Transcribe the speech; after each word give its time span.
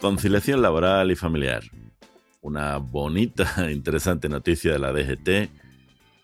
Conciliación 0.00 0.60
laboral 0.60 1.10
y 1.10 1.16
familiar. 1.16 1.62
Una 2.42 2.76
bonita 2.76 3.66
e 3.66 3.72
interesante 3.78 4.28
noticia 4.28 4.72
de 4.72 4.78
la 4.78 4.92
DGT. 4.92 5.50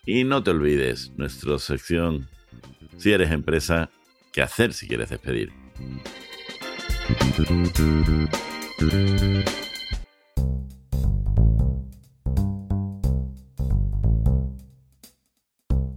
Y 0.04 0.24
no 0.24 0.42
te 0.42 0.50
olvides, 0.50 1.12
nuestra 1.16 1.58
sección, 1.58 2.28
si 2.98 3.12
eres 3.12 3.30
empresa, 3.30 3.88
¿qué 4.32 4.42
hacer 4.42 4.72
si 4.72 4.86
quieres 4.86 5.08
despedir? 5.08 5.50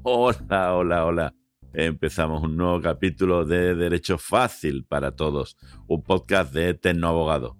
Hola, 0.03 0.73
hola, 0.73 1.05
hola. 1.05 1.42
Empezamos 1.73 2.43
un 2.43 2.55
nuevo 2.55 2.79
capítulo 2.81 3.45
de 3.45 3.73
Derecho 3.73 4.19
Fácil 4.19 4.85
para 4.85 5.15
Todos, 5.15 5.57
un 5.87 6.03
podcast 6.03 6.53
de 6.53 6.75
Tecnoabogado 6.75 7.57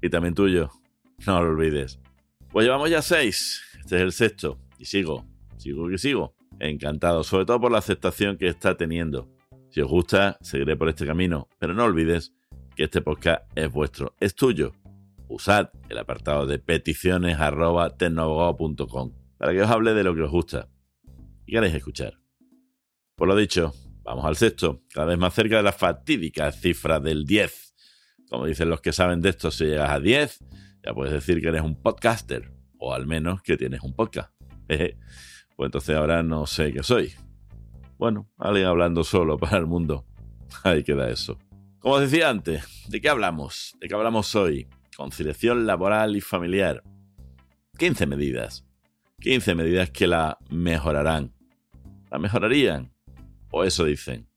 y 0.00 0.08
también 0.08 0.34
tuyo. 0.34 0.70
No 1.26 1.42
lo 1.42 1.50
olvides. 1.50 1.98
Pues 2.52 2.64
llevamos 2.64 2.90
ya 2.90 3.02
seis. 3.02 3.60
Este 3.80 3.96
es 3.96 4.02
el 4.02 4.12
sexto. 4.12 4.60
Y 4.78 4.84
sigo, 4.84 5.26
sigo 5.56 5.90
y 5.90 5.98
sigo. 5.98 6.36
Encantado, 6.60 7.24
sobre 7.24 7.44
todo 7.44 7.60
por 7.60 7.72
la 7.72 7.78
aceptación 7.78 8.36
que 8.36 8.46
está 8.46 8.76
teniendo. 8.76 9.28
Si 9.70 9.80
os 9.80 9.88
gusta, 9.88 10.38
seguiré 10.40 10.76
por 10.76 10.88
este 10.88 11.04
camino. 11.04 11.48
Pero 11.58 11.74
no 11.74 11.82
olvides 11.84 12.32
que 12.76 12.84
este 12.84 13.02
podcast 13.02 13.42
es 13.56 13.72
vuestro, 13.72 14.14
es 14.20 14.36
tuyo. 14.36 14.74
Usad 15.26 15.70
el 15.88 15.98
apartado 15.98 16.46
de 16.46 16.60
peticiones 16.60 17.36
para 17.36 17.96
que 19.52 19.62
os 19.62 19.70
hable 19.70 19.94
de 19.94 20.04
lo 20.04 20.14
que 20.14 20.22
os 20.22 20.30
gusta 20.30 20.68
y 21.46 21.52
queréis 21.52 21.74
escuchar. 21.74 22.27
Por 23.18 23.26
lo 23.26 23.34
dicho, 23.34 23.74
vamos 24.04 24.24
al 24.24 24.36
sexto, 24.36 24.84
cada 24.94 25.08
vez 25.08 25.18
más 25.18 25.34
cerca 25.34 25.56
de 25.56 25.64
la 25.64 25.72
fatídica 25.72 26.52
cifra 26.52 27.00
del 27.00 27.26
10. 27.26 27.74
Como 28.30 28.46
dicen 28.46 28.70
los 28.70 28.80
que 28.80 28.92
saben 28.92 29.20
de 29.20 29.30
esto, 29.30 29.50
si 29.50 29.64
llegas 29.64 29.90
a 29.90 29.98
10, 29.98 30.38
ya 30.86 30.94
puedes 30.94 31.12
decir 31.12 31.40
que 31.40 31.48
eres 31.48 31.62
un 31.62 31.82
podcaster, 31.82 32.52
o 32.78 32.94
al 32.94 33.08
menos 33.08 33.42
que 33.42 33.56
tienes 33.56 33.80
un 33.82 33.92
podcast. 33.92 34.32
pues 34.68 34.94
entonces 35.58 35.96
ahora 35.96 36.22
no 36.22 36.46
sé 36.46 36.72
qué 36.72 36.84
soy. 36.84 37.12
Bueno, 37.98 38.30
alguien 38.38 38.66
hablando 38.66 39.02
solo 39.02 39.36
para 39.36 39.58
el 39.58 39.66
mundo. 39.66 40.06
Ahí 40.62 40.84
queda 40.84 41.10
eso. 41.10 41.40
Como 41.80 41.96
os 41.96 42.00
decía 42.00 42.30
antes, 42.30 42.86
¿de 42.88 43.00
qué 43.00 43.08
hablamos? 43.08 43.76
¿De 43.80 43.88
qué 43.88 43.94
hablamos 43.96 44.32
hoy? 44.36 44.68
Conciliación 44.96 45.66
laboral 45.66 46.14
y 46.14 46.20
familiar. 46.20 46.84
15 47.78 48.06
medidas. 48.06 48.64
15 49.18 49.56
medidas 49.56 49.90
que 49.90 50.06
la 50.06 50.38
mejorarán. 50.50 51.34
¿La 52.12 52.20
mejorarían? 52.20 52.92
O 53.50 53.64
eso 53.64 53.84
dicen. 53.84 54.28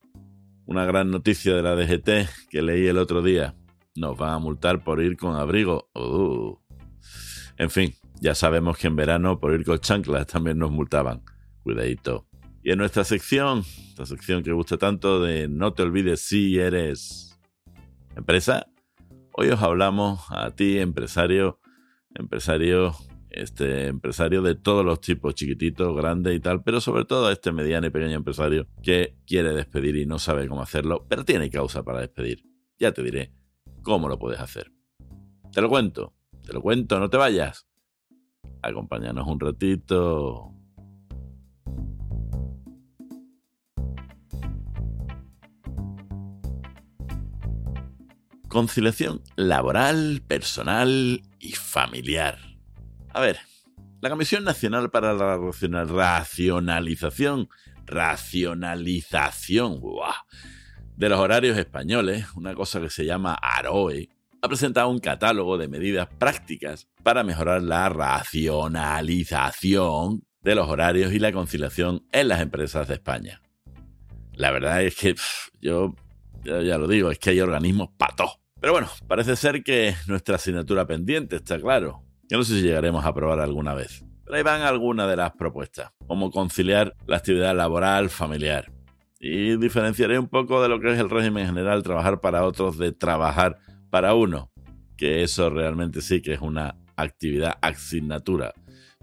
Una 0.65 0.85
gran 0.85 1.11
noticia 1.11 1.55
de 1.55 1.61
la 1.61 1.75
DGT 1.75 2.49
que 2.49 2.61
leí 2.61 2.87
el 2.87 2.97
otro 2.97 3.21
día. 3.21 3.55
Nos 3.95 4.17
van 4.17 4.33
a 4.33 4.39
multar 4.39 4.83
por 4.83 5.01
ir 5.01 5.17
con 5.17 5.35
abrigo. 5.35 5.89
Uh. 5.93 6.57
En 7.57 7.69
fin, 7.69 7.93
ya 8.21 8.35
sabemos 8.35 8.77
que 8.77 8.87
en 8.87 8.95
verano 8.95 9.39
por 9.39 9.53
ir 9.53 9.65
con 9.65 9.79
chanclas 9.79 10.27
también 10.27 10.57
nos 10.57 10.71
multaban. 10.71 11.23
Cuidadito. 11.63 12.27
Y 12.63 12.71
en 12.71 12.77
nuestra 12.77 13.03
sección, 13.03 13.63
esta 13.89 14.05
sección 14.05 14.43
que 14.43 14.51
gusta 14.51 14.77
tanto 14.77 15.21
de 15.21 15.47
no 15.47 15.73
te 15.73 15.83
olvides 15.83 16.21
si 16.21 16.59
eres 16.59 17.39
empresa, 18.15 18.67
hoy 19.33 19.49
os 19.49 19.61
hablamos 19.61 20.21
a 20.29 20.51
ti, 20.51 20.77
empresario, 20.77 21.59
empresario, 22.13 22.95
este 23.31 23.87
empresario 23.87 24.41
de 24.41 24.55
todos 24.55 24.85
los 24.85 25.01
tipos, 25.01 25.35
chiquititos, 25.35 25.95
grandes 25.95 26.35
y 26.35 26.39
tal, 26.39 26.63
pero 26.63 26.81
sobre 26.81 27.05
todo 27.05 27.27
a 27.27 27.31
este 27.31 27.51
mediano 27.51 27.87
y 27.87 27.89
pequeño 27.89 28.15
empresario 28.15 28.67
que 28.83 29.15
quiere 29.25 29.53
despedir 29.53 29.95
y 29.95 30.05
no 30.05 30.19
sabe 30.19 30.47
cómo 30.47 30.61
hacerlo, 30.61 31.05
pero 31.07 31.25
tiene 31.25 31.49
causa 31.49 31.83
para 31.83 32.01
despedir. 32.01 32.43
Ya 32.77 32.91
te 32.91 33.03
diré 33.03 33.33
cómo 33.81 34.09
lo 34.09 34.19
puedes 34.19 34.39
hacer. 34.39 34.71
Te 35.51 35.61
lo 35.61 35.69
cuento, 35.69 36.13
te 36.45 36.53
lo 36.53 36.61
cuento, 36.61 36.99
no 36.99 37.09
te 37.09 37.17
vayas. 37.17 37.67
Acompáñanos 38.61 39.27
un 39.27 39.39
ratito. 39.39 40.53
Conciliación 48.47 49.21
laboral, 49.37 50.21
personal 50.27 51.21
y 51.39 51.53
familiar. 51.53 52.50
A 53.13 53.19
ver, 53.19 53.39
la 53.99 54.09
Comisión 54.09 54.45
Nacional 54.45 54.89
para 54.89 55.13
la 55.13 55.37
Racionalización, 55.37 57.49
racionalización, 57.85 59.81
de 60.95 61.09
los 61.09 61.19
horarios 61.19 61.57
españoles, 61.57 62.27
una 62.35 62.55
cosa 62.55 62.79
que 62.79 62.89
se 62.89 63.03
llama 63.05 63.33
AROE, 63.33 64.07
ha 64.41 64.47
presentado 64.47 64.87
un 64.89 64.99
catálogo 64.99 65.57
de 65.57 65.67
medidas 65.67 66.07
prácticas 66.07 66.87
para 67.03 67.23
mejorar 67.23 67.61
la 67.61 67.89
racionalización 67.89 70.23
de 70.41 70.55
los 70.55 70.69
horarios 70.69 71.11
y 71.13 71.19
la 71.19 71.33
conciliación 71.33 72.05
en 72.11 72.29
las 72.29 72.41
empresas 72.41 72.87
de 72.87 72.95
España. 72.95 73.43
La 74.33 74.49
verdad 74.51 74.81
es 74.83 74.95
que 74.95 75.15
yo, 75.59 75.95
ya 76.43 76.77
lo 76.77 76.87
digo, 76.87 77.11
es 77.11 77.19
que 77.19 77.29
hay 77.31 77.41
organismos 77.41 77.89
patos. 77.97 78.39
Pero 78.59 78.73
bueno, 78.73 78.89
parece 79.07 79.35
ser 79.35 79.63
que 79.63 79.95
nuestra 80.07 80.35
asignatura 80.35 80.87
pendiente 80.87 81.35
está 81.35 81.59
claro. 81.59 82.03
Yo 82.31 82.37
no 82.37 82.45
sé 82.45 82.53
si 82.53 82.61
llegaremos 82.61 83.03
a 83.03 83.13
probar 83.13 83.41
alguna 83.41 83.73
vez. 83.73 84.05
Pero 84.23 84.37
ahí 84.37 84.41
van 84.41 84.61
algunas 84.61 85.09
de 85.09 85.17
las 85.17 85.33
propuestas, 85.33 85.91
como 86.07 86.31
conciliar 86.31 86.95
la 87.05 87.17
actividad 87.17 87.53
laboral 87.53 88.09
familiar, 88.09 88.71
y 89.19 89.57
diferenciaré 89.57 90.17
un 90.17 90.29
poco 90.29 90.61
de 90.61 90.69
lo 90.69 90.79
que 90.79 90.93
es 90.93 90.97
el 90.97 91.09
régimen 91.09 91.45
general, 91.45 91.83
trabajar 91.83 92.21
para 92.21 92.45
otros, 92.45 92.77
de 92.77 92.93
trabajar 92.93 93.57
para 93.89 94.13
uno, 94.13 94.49
que 94.95 95.23
eso 95.23 95.49
realmente 95.49 95.99
sí 95.99 96.21
que 96.21 96.31
es 96.31 96.39
una 96.39 96.77
actividad, 96.95 97.57
asignatura 97.61 98.53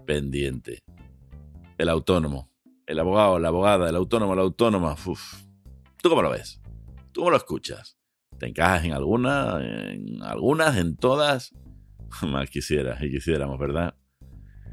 pendiente. 0.07 0.79
El 1.77 1.89
autónomo, 1.89 2.49
el 2.87 2.97
abogado, 2.97 3.37
la 3.37 3.49
abogada, 3.49 3.89
el 3.89 3.95
autónomo, 3.95 4.33
la 4.33 4.41
autónoma. 4.41 4.95
¿Tú 6.01 6.09
cómo 6.09 6.23
lo 6.23 6.31
ves? 6.31 6.59
¿Tú 7.11 7.21
cómo 7.21 7.29
lo 7.29 7.37
escuchas? 7.37 7.95
¿Te 8.39 8.47
encajas 8.47 8.85
en 8.85 8.93
alguna? 8.93 9.59
¿En 9.61 10.23
algunas? 10.23 10.77
¿En 10.77 10.95
todas? 10.95 11.53
Más 12.27 12.49
quisieras 12.49 13.01
y 13.03 13.11
quisiéramos, 13.11 13.59
¿verdad? 13.59 13.95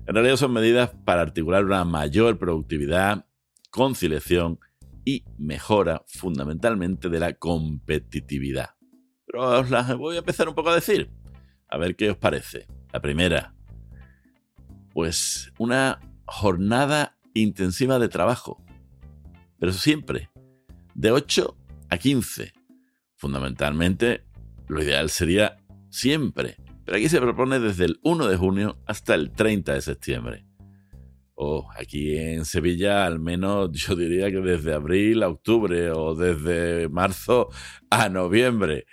En 0.07 0.15
realidad 0.15 0.37
son 0.37 0.53
medidas 0.53 0.91
para 1.05 1.23
articular 1.23 1.65
una 1.65 1.85
mayor 1.85 2.39
productividad, 2.39 3.27
conciliación 3.71 4.61
y 5.05 5.25
mejora 5.39 6.05
fundamentalmente 6.07 7.09
de 7.09 7.21
la 7.21 7.33
competitividad. 7.35 8.71
Pero 9.27 9.61
os 9.61 9.71
las 9.71 9.97
voy 9.97 10.17
a 10.17 10.21
empezar 10.21 10.49
un 10.49 10.55
poco 10.55 10.71
a 10.71 10.75
decir, 10.75 11.11
a 11.69 11.79
ver 11.79 11.97
qué 11.97 12.11
os 12.11 12.17
parece. 12.17 12.67
La 12.93 13.01
primera, 13.01 13.55
pues 14.93 15.53
una 15.59 16.01
jornada 16.25 17.19
intensiva 17.35 17.99
de 17.99 18.09
trabajo, 18.09 18.65
pero 19.59 19.73
siempre 19.73 20.31
de 20.95 21.11
8 21.11 21.57
a 21.91 21.99
15. 21.99 22.53
Fundamentalmente, 23.17 24.25
lo 24.69 24.83
ideal 24.83 25.11
sería 25.11 25.59
siempre, 25.91 26.57
pero 26.87 26.99
aquí 26.99 27.09
se 27.09 27.21
propone 27.21 27.59
desde 27.59 27.85
el 27.85 27.99
1 28.05 28.29
de 28.29 28.37
junio 28.37 28.79
hasta 28.87 29.15
el 29.17 29.33
30 29.33 29.75
de 29.75 29.83
septiembre. 29.83 30.47
Oh, 31.35 31.69
aquí 31.77 32.17
en 32.17 32.45
Sevilla, 32.45 33.05
al 33.05 33.19
menos 33.19 33.71
yo 33.73 33.97
diría 33.97 34.31
que 34.31 34.41
desde 34.41 34.73
abril 34.73 35.25
a 35.25 35.29
octubre 35.29 35.91
o 35.91 36.15
desde 36.15 36.89
marzo 36.89 37.49
a 37.91 38.09
noviembre. 38.09 38.87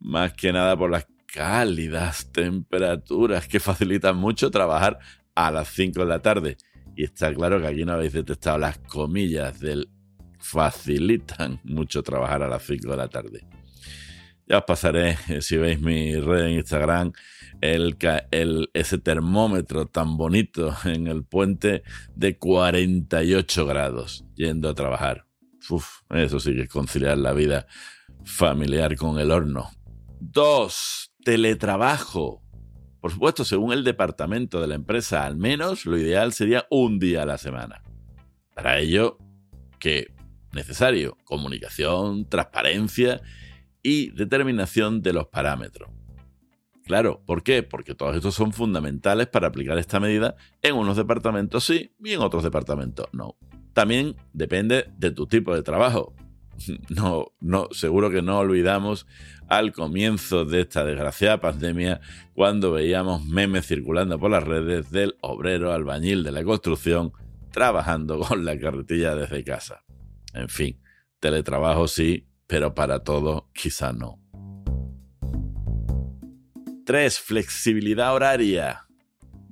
Más 0.00 0.34
que 0.34 0.52
nada 0.52 0.76
por 0.76 0.90
las 0.90 1.06
cálidas 1.26 2.32
temperaturas 2.32 3.46
que 3.46 3.60
facilitan 3.60 4.16
mucho 4.16 4.50
trabajar 4.50 4.98
a 5.34 5.50
las 5.52 5.68
5 5.68 6.00
de 6.00 6.06
la 6.06 6.18
tarde. 6.18 6.56
Y 6.96 7.04
está 7.04 7.32
claro 7.32 7.60
que 7.60 7.68
aquí 7.68 7.84
no 7.84 7.92
habéis 7.92 8.12
detectado 8.12 8.58
las 8.58 8.78
comillas 8.78 9.60
del 9.60 9.88
facilitan 10.38 11.60
mucho 11.64 12.02
trabajar 12.02 12.42
a 12.42 12.48
las 12.48 12.62
5 12.64 12.90
de 12.90 12.96
la 12.96 13.08
tarde. 13.08 13.46
Ya 14.48 14.58
os 14.58 14.64
pasaré, 14.64 15.16
eh, 15.28 15.42
si 15.42 15.56
veis 15.56 15.80
mi 15.80 16.14
red 16.20 16.46
en 16.46 16.52
Instagram, 16.52 17.12
el, 17.60 18.70
ese 18.74 18.98
termómetro 18.98 19.86
tan 19.86 20.16
bonito 20.16 20.74
en 20.84 21.06
el 21.06 21.24
puente 21.24 21.82
de 22.14 22.38
48 22.38 23.66
grados 23.66 24.24
yendo 24.34 24.68
a 24.68 24.74
trabajar. 24.74 25.26
Eso 26.10 26.38
sí 26.38 26.54
que 26.54 26.62
es 26.62 26.68
conciliar 26.68 27.18
la 27.18 27.32
vida 27.32 27.66
familiar 28.24 28.96
con 28.96 29.18
el 29.18 29.30
horno. 29.30 29.70
Dos, 30.20 31.12
teletrabajo. 31.24 32.42
Por 33.00 33.12
supuesto, 33.12 33.44
según 33.44 33.72
el 33.72 33.84
departamento 33.84 34.60
de 34.60 34.68
la 34.68 34.74
empresa, 34.74 35.26
al 35.26 35.36
menos 35.36 35.86
lo 35.86 35.98
ideal 35.98 36.32
sería 36.32 36.66
un 36.70 36.98
día 36.98 37.22
a 37.22 37.26
la 37.26 37.38
semana. 37.38 37.82
Para 38.54 38.78
ello, 38.78 39.18
que 39.78 40.14
necesario 40.52 41.16
comunicación, 41.24 42.28
transparencia 42.28 43.20
y 43.82 44.10
determinación 44.10 45.02
de 45.02 45.12
los 45.12 45.28
parámetros. 45.28 45.90
Claro, 46.86 47.20
¿por 47.26 47.42
qué? 47.42 47.64
Porque 47.64 47.96
todos 47.96 48.14
estos 48.14 48.34
son 48.34 48.52
fundamentales 48.52 49.26
para 49.26 49.48
aplicar 49.48 49.76
esta 49.76 49.98
medida 49.98 50.36
en 50.62 50.76
unos 50.76 50.96
departamentos 50.96 51.64
sí 51.64 51.92
y 52.02 52.12
en 52.12 52.20
otros 52.20 52.44
departamentos 52.44 53.06
no. 53.12 53.36
También 53.72 54.14
depende 54.32 54.86
de 54.96 55.10
tu 55.10 55.26
tipo 55.26 55.52
de 55.52 55.64
trabajo. 55.64 56.14
no, 56.88 57.32
no, 57.40 57.68
seguro 57.72 58.08
que 58.08 58.22
no 58.22 58.38
olvidamos 58.38 59.06
al 59.48 59.72
comienzo 59.72 60.44
de 60.44 60.60
esta 60.60 60.84
desgraciada 60.84 61.40
pandemia 61.40 62.00
cuando 62.34 62.70
veíamos 62.70 63.24
memes 63.24 63.66
circulando 63.66 64.18
por 64.18 64.30
las 64.30 64.44
redes 64.44 64.90
del 64.92 65.16
obrero 65.20 65.72
albañil 65.72 66.22
de 66.22 66.32
la 66.32 66.44
construcción 66.44 67.12
trabajando 67.50 68.20
con 68.28 68.44
la 68.44 68.58
carretilla 68.60 69.16
desde 69.16 69.42
casa. 69.42 69.84
En 70.34 70.48
fin, 70.48 70.80
teletrabajo 71.18 71.88
sí, 71.88 72.28
pero 72.46 72.74
para 72.74 73.00
todo 73.00 73.50
quizá 73.52 73.92
no. 73.92 74.20
3. 76.86 77.18
Flexibilidad 77.18 78.14
horaria 78.14 78.86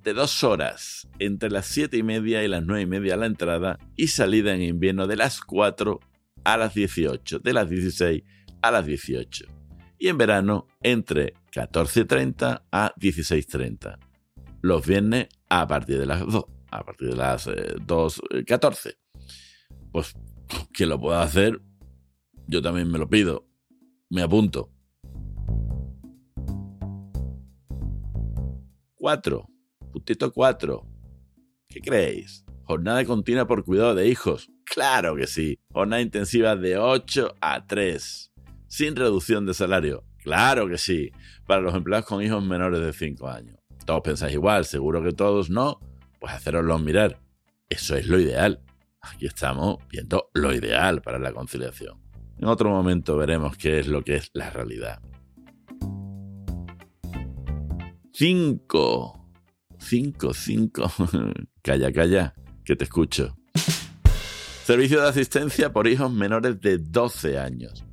de 0.03 0.15
dos 0.15 0.45
horas 0.45 1.09
entre 1.19 1.51
las 1.51 1.67
7 1.67 1.97
y 1.97 2.05
media 2.05 2.45
y 2.45 2.49
las 2.49 2.65
9 2.65 2.83
y 2.83 2.87
media 2.87 3.17
la 3.17 3.27
entrada 3.27 3.79
y 3.97 4.07
salida 4.07 4.55
en 4.55 4.63
invierno 4.63 5.09
de 5.09 5.17
las 5.17 5.41
4 5.41 5.99
a 6.45 6.57
las 6.57 6.75
18, 6.75 7.41
de 7.41 7.53
las 7.53 7.69
16 7.69 8.23
a 8.63 8.71
las 8.71 8.87
18. 8.87 9.47
Y 9.99 10.09
en 10.09 10.17
verano 10.17 10.69
entre 10.81 11.35
14.30 11.53 12.63
a 12.71 12.95
16.30. 12.95 13.99
Los 14.61 14.87
viernes 14.87 15.27
a 15.49 15.67
partir 15.67 15.99
de 15.99 16.07
las 16.07 16.21
2, 16.21 16.45
a 16.71 16.85
partir 16.85 17.09
de 17.09 17.17
las 17.17 17.49
2.14. 17.49 18.91
Eh, 18.91 18.97
pues 19.91 20.15
quien 20.73 20.89
lo 20.89 21.01
pueda 21.01 21.23
hacer, 21.23 21.61
yo 22.47 22.63
también 22.63 22.89
me 22.93 22.99
lo 22.99 23.09
pido. 23.09 23.49
Me 24.09 24.23
apunto. 24.23 24.74
4. 29.05 29.47
Puntito 29.93 30.33
4. 30.33 30.83
¿Qué 31.69 31.83
creéis? 31.83 32.43
Jornada 32.62 33.05
continua 33.05 33.47
por 33.47 33.62
cuidado 33.62 33.95
de 33.95 34.09
hijos. 34.09 34.51
Claro 34.65 35.15
que 35.15 35.27
sí. 35.27 35.59
Jornada 35.75 36.01
intensiva 36.01 36.56
de 36.56 36.79
8 36.79 37.35
a 37.39 37.67
3. 37.67 38.33
Sin 38.67 38.97
reducción 38.97 39.45
de 39.45 39.53
salario. 39.53 40.05
Claro 40.23 40.67
que 40.71 40.79
sí. 40.79 41.12
Para 41.47 41.61
los 41.61 41.75
empleados 41.75 42.06
con 42.06 42.23
hijos 42.23 42.43
menores 42.43 42.81
de 42.81 42.95
5 42.95 43.29
años. 43.29 43.59
Todos 43.85 44.01
pensáis 44.01 44.33
igual, 44.33 44.65
seguro 44.65 45.03
que 45.03 45.12
todos 45.12 45.51
no. 45.51 45.81
Pues 46.19 46.33
haceroslo 46.33 46.79
mirar. 46.79 47.21
Eso 47.69 47.97
es 47.97 48.06
lo 48.06 48.19
ideal. 48.19 48.62
Aquí 49.03 49.27
estamos 49.27 49.87
viendo 49.91 50.31
lo 50.33 50.55
ideal 50.55 51.03
para 51.03 51.19
la 51.19 51.35
conciliación. 51.35 52.01
En 52.39 52.47
otro 52.47 52.71
momento 52.71 53.19
veremos 53.19 53.59
qué 53.59 53.81
es 53.81 53.87
lo 53.87 54.03
que 54.03 54.15
es 54.15 54.31
la 54.33 54.49
realidad. 54.49 55.03
5. 58.17 59.29
5, 59.77 60.35
5. 60.35 60.93
calla, 61.63 61.93
calla, 61.93 62.33
que 62.65 62.77
te 62.77 62.85
escucho. 62.85 63.37
Servicio 64.63 65.01
de 65.01 65.09
asistencia 65.09 65.73
por 65.73 65.89
hijos 65.89 66.13
menores 66.13 66.61
de 66.61 66.79
12 66.79 67.41
años. 67.41 67.85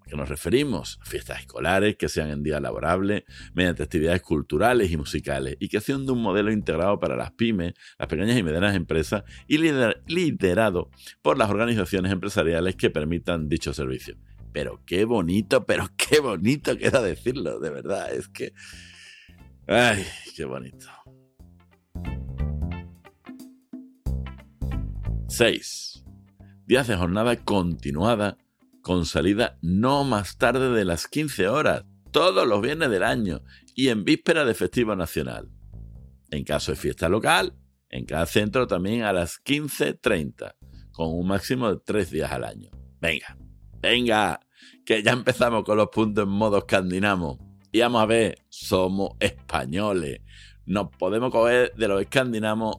¿A 0.00 0.10
qué 0.10 0.16
nos 0.16 0.28
referimos? 0.28 0.98
Fiestas 1.04 1.42
escolares 1.42 1.94
que 1.96 2.08
sean 2.08 2.30
en 2.30 2.42
día 2.42 2.58
laborable, 2.58 3.24
mediante 3.54 3.84
actividades 3.84 4.20
culturales 4.20 4.90
y 4.90 4.96
musicales, 4.96 5.56
y 5.60 5.68
que 5.68 5.80
sean 5.80 6.04
de 6.04 6.10
un 6.10 6.20
modelo 6.20 6.50
integrado 6.50 6.98
para 6.98 7.14
las 7.14 7.30
pymes, 7.30 7.74
las 8.00 8.08
pequeñas 8.08 8.36
y 8.36 8.42
medianas 8.42 8.74
empresas, 8.74 9.22
y 9.46 9.58
liderado 9.58 10.90
por 11.22 11.38
las 11.38 11.50
organizaciones 11.50 12.10
empresariales 12.10 12.74
que 12.74 12.90
permitan 12.90 13.48
dicho 13.48 13.72
servicio. 13.72 14.16
Pero 14.52 14.82
qué 14.84 15.04
bonito, 15.04 15.64
pero 15.66 15.88
qué 15.96 16.20
bonito 16.20 16.76
queda 16.76 17.02
decirlo, 17.02 17.58
de 17.58 17.70
verdad, 17.70 18.12
es 18.12 18.28
que... 18.28 18.52
¡Ay, 19.66 20.04
qué 20.36 20.44
bonito! 20.44 20.86
6. 25.28 26.04
Días 26.66 26.88
de 26.88 26.96
jornada 26.96 27.36
continuada 27.36 28.36
con 28.82 29.06
salida 29.06 29.58
no 29.62 30.04
más 30.04 30.36
tarde 30.36 30.70
de 30.70 30.84
las 30.84 31.06
15 31.06 31.48
horas, 31.48 31.84
todos 32.10 32.46
los 32.46 32.60
viernes 32.60 32.90
del 32.90 33.02
año 33.02 33.42
y 33.74 33.88
en 33.88 34.04
víspera 34.04 34.44
de 34.44 34.54
festivo 34.54 34.94
nacional. 34.94 35.48
En 36.30 36.44
caso 36.44 36.72
de 36.72 36.76
fiesta 36.76 37.08
local, 37.08 37.56
en 37.88 38.04
cada 38.04 38.26
centro 38.26 38.66
también 38.66 39.02
a 39.02 39.12
las 39.12 39.42
15.30, 39.42 40.54
con 40.92 41.08
un 41.14 41.26
máximo 41.26 41.70
de 41.70 41.80
3 41.84 42.10
días 42.10 42.32
al 42.32 42.44
año. 42.44 42.70
Venga, 43.00 43.36
venga, 43.82 44.40
que 44.86 45.02
ya 45.02 45.12
empezamos 45.12 45.64
con 45.64 45.76
los 45.76 45.88
puntos 45.88 46.24
en 46.24 46.30
modo 46.30 46.58
escandinavo. 46.58 47.38
Y 47.70 47.80
vamos 47.80 48.02
a 48.02 48.06
ver, 48.06 48.38
somos 48.48 49.10
españoles. 49.20 50.20
Nos 50.64 50.88
podemos 50.96 51.30
coger 51.30 51.74
de 51.74 51.88
los 51.88 52.00
escandinavos 52.00 52.76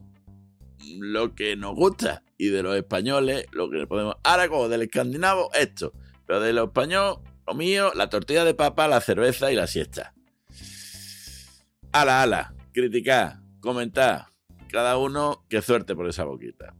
lo 0.98 1.36
que 1.36 1.56
nos 1.56 1.76
gusta 1.76 2.24
y 2.38 2.48
de 2.50 2.64
los 2.64 2.76
españoles 2.76 3.46
lo 3.52 3.70
que 3.70 3.86
podemos. 3.88 4.16
Ahora 4.24 4.48
como 4.48 4.70
del 4.70 4.84
escandinavo 4.84 5.50
esto, 5.54 5.94
pero 6.26 6.40
de 6.40 6.54
lo 6.54 6.66
español 6.66 7.20
lo 7.46 7.54
mío, 7.54 7.92
la 7.96 8.10
tortilla 8.10 8.46
de 8.46 8.54
papa, 8.54 8.88
la 8.88 9.02
cerveza 9.02 9.52
y 9.52 9.56
la 9.56 9.68
siesta. 9.68 10.14
Ala, 11.92 12.24
ala, 12.24 12.56
criticar, 12.72 13.40
comentar, 13.60 14.28
cada 14.70 14.98
uno 14.98 15.46
qué 15.50 15.62
suerte 15.62 15.96
por 15.96 16.08
esa 16.08 16.24
boquita. 16.24 16.74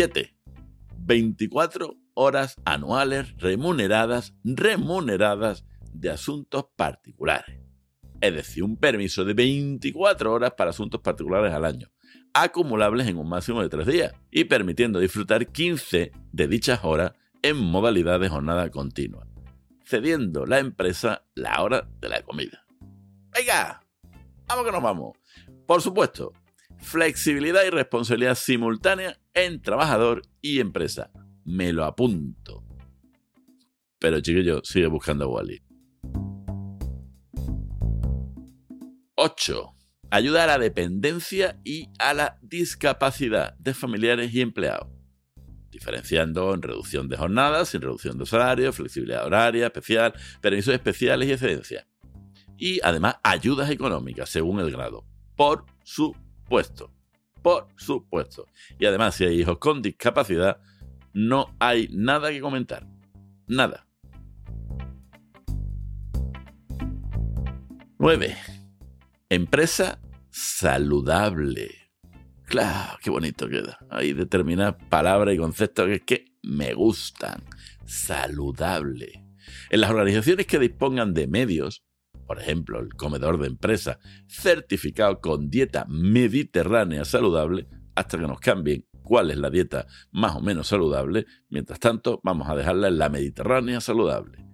Siete. 0.00 0.34
24 0.96 1.94
horas 2.14 2.56
anuales 2.64 3.36
remuneradas, 3.36 4.32
remuneradas 4.44 5.66
de 5.92 6.08
asuntos 6.08 6.68
particulares 6.74 7.60
es 8.22 8.34
decir, 8.34 8.62
un 8.62 8.78
permiso 8.78 9.26
de 9.26 9.34
24 9.34 10.32
horas 10.32 10.52
para 10.56 10.70
asuntos 10.70 11.02
particulares 11.02 11.52
al 11.52 11.66
año, 11.66 11.90
acumulables 12.32 13.08
en 13.08 13.18
un 13.18 13.28
máximo 13.28 13.60
de 13.60 13.68
3 13.68 13.86
días, 13.86 14.12
y 14.30 14.44
permitiendo 14.44 15.00
disfrutar 15.00 15.46
15 15.46 16.12
de 16.32 16.48
dichas 16.48 16.80
horas 16.82 17.12
en 17.42 17.58
modalidad 17.58 18.20
de 18.20 18.30
jornada 18.30 18.70
continua, 18.70 19.26
cediendo 19.84 20.46
la 20.46 20.60
empresa 20.60 21.24
la 21.34 21.62
hora 21.62 21.88
de 22.00 22.08
la 22.08 22.22
comida. 22.22 22.66
Venga, 23.34 23.82
vamos 24.46 24.64
que 24.64 24.72
nos 24.72 24.82
vamos. 24.82 25.16
Por 25.66 25.80
supuesto, 25.80 26.32
flexibilidad 26.80 27.64
y 27.64 27.70
responsabilidad 27.70 28.34
simultánea 28.34 29.18
en 29.34 29.62
trabajador 29.62 30.22
y 30.40 30.60
empresa. 30.60 31.10
Me 31.44 31.72
lo 31.72 31.84
apunto. 31.84 32.64
Pero 33.98 34.20
chiquillo, 34.20 34.62
sigue 34.64 34.86
buscando 34.86 35.26
a 35.26 35.28
Wally. 35.28 35.62
8. 39.14 39.74
Ayuda 40.10 40.44
a 40.44 40.46
la 40.46 40.58
dependencia 40.58 41.60
y 41.62 41.90
a 41.98 42.14
la 42.14 42.38
discapacidad 42.40 43.54
de 43.58 43.74
familiares 43.74 44.32
y 44.32 44.40
empleados, 44.40 44.88
diferenciando 45.70 46.54
en 46.54 46.62
reducción 46.62 47.08
de 47.08 47.18
jornadas, 47.18 47.68
sin 47.68 47.82
reducción 47.82 48.16
de 48.16 48.24
salario, 48.24 48.72
flexibilidad 48.72 49.26
horaria 49.26 49.66
especial, 49.66 50.14
permisos 50.40 50.72
especiales 50.72 51.28
y 51.28 51.32
excedencias. 51.32 51.86
Y 52.56 52.80
además 52.82 53.16
ayudas 53.22 53.70
económicas 53.70 54.30
según 54.30 54.58
el 54.60 54.70
grado. 54.70 55.04
Por 55.36 55.66
supuesto. 56.50 56.90
Por 57.42 57.68
supuesto. 57.76 58.46
Y 58.78 58.84
además, 58.84 59.14
si 59.14 59.24
hay 59.24 59.40
hijos 59.40 59.58
con 59.58 59.80
discapacidad, 59.80 60.60
no 61.12 61.54
hay 61.60 61.88
nada 61.92 62.30
que 62.30 62.40
comentar. 62.40 62.88
Nada. 63.46 63.86
9. 67.98 68.36
Empresa 69.28 70.00
saludable. 70.30 71.70
Claro, 72.46 72.98
qué 73.00 73.10
bonito 73.10 73.48
queda. 73.48 73.78
Hay 73.88 74.12
determinadas 74.12 74.74
palabras 74.88 75.36
y 75.36 75.38
conceptos 75.38 75.88
que 76.04 76.34
me 76.42 76.74
gustan. 76.74 77.44
Saludable. 77.86 79.24
En 79.70 79.80
las 79.80 79.90
organizaciones 79.90 80.46
que 80.46 80.58
dispongan 80.58 81.14
de 81.14 81.28
medios, 81.28 81.84
por 82.30 82.40
ejemplo, 82.40 82.78
el 82.78 82.94
comedor 82.94 83.40
de 83.40 83.48
empresa, 83.48 83.98
certificado 84.28 85.20
con 85.20 85.50
dieta 85.50 85.84
mediterránea 85.88 87.04
saludable, 87.04 87.66
hasta 87.96 88.18
que 88.18 88.28
nos 88.28 88.38
cambien 88.38 88.86
cuál 89.02 89.32
es 89.32 89.36
la 89.36 89.50
dieta 89.50 89.88
más 90.12 90.36
o 90.36 90.40
menos 90.40 90.68
saludable, 90.68 91.26
mientras 91.48 91.80
tanto 91.80 92.20
vamos 92.22 92.48
a 92.48 92.54
dejarla 92.54 92.86
en 92.86 92.98
la 92.98 93.08
mediterránea 93.08 93.80
saludable. 93.80 94.46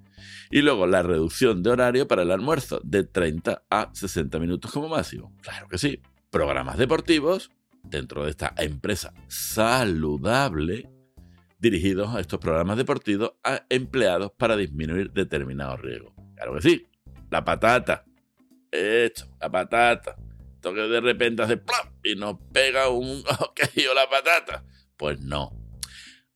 Y 0.50 0.62
luego 0.62 0.86
la 0.86 1.02
reducción 1.02 1.62
de 1.62 1.68
horario 1.68 2.08
para 2.08 2.22
el 2.22 2.30
almuerzo 2.30 2.80
de 2.82 3.04
30 3.04 3.64
a 3.68 3.90
60 3.92 4.38
minutos 4.38 4.72
como 4.72 4.88
máximo. 4.88 5.36
Claro 5.42 5.68
que 5.68 5.76
sí. 5.76 6.00
Programas 6.30 6.78
deportivos 6.78 7.50
dentro 7.82 8.24
de 8.24 8.30
esta 8.30 8.54
empresa 8.56 9.12
saludable 9.28 10.88
dirigidos 11.58 12.14
a 12.14 12.20
estos 12.20 12.40
programas 12.40 12.78
deportivos 12.78 13.32
a 13.44 13.66
empleados 13.68 14.32
para 14.32 14.56
disminuir 14.56 15.12
determinados 15.12 15.78
riesgos. 15.82 16.14
Claro 16.36 16.54
que 16.54 16.62
sí. 16.62 16.86
La 17.30 17.44
patata. 17.44 18.04
Esto, 18.70 19.26
la 19.40 19.50
patata. 19.50 20.16
Esto 20.54 20.74
que 20.74 20.80
de 20.80 21.00
repente 21.00 21.42
hace 21.42 21.56
¡plop! 21.56 21.86
y 22.04 22.14
nos 22.14 22.36
pega 22.52 22.88
un 22.88 23.22
ok 23.40 23.60
la 23.94 24.08
patata. 24.08 24.64
Pues 24.96 25.20
no. 25.20 25.52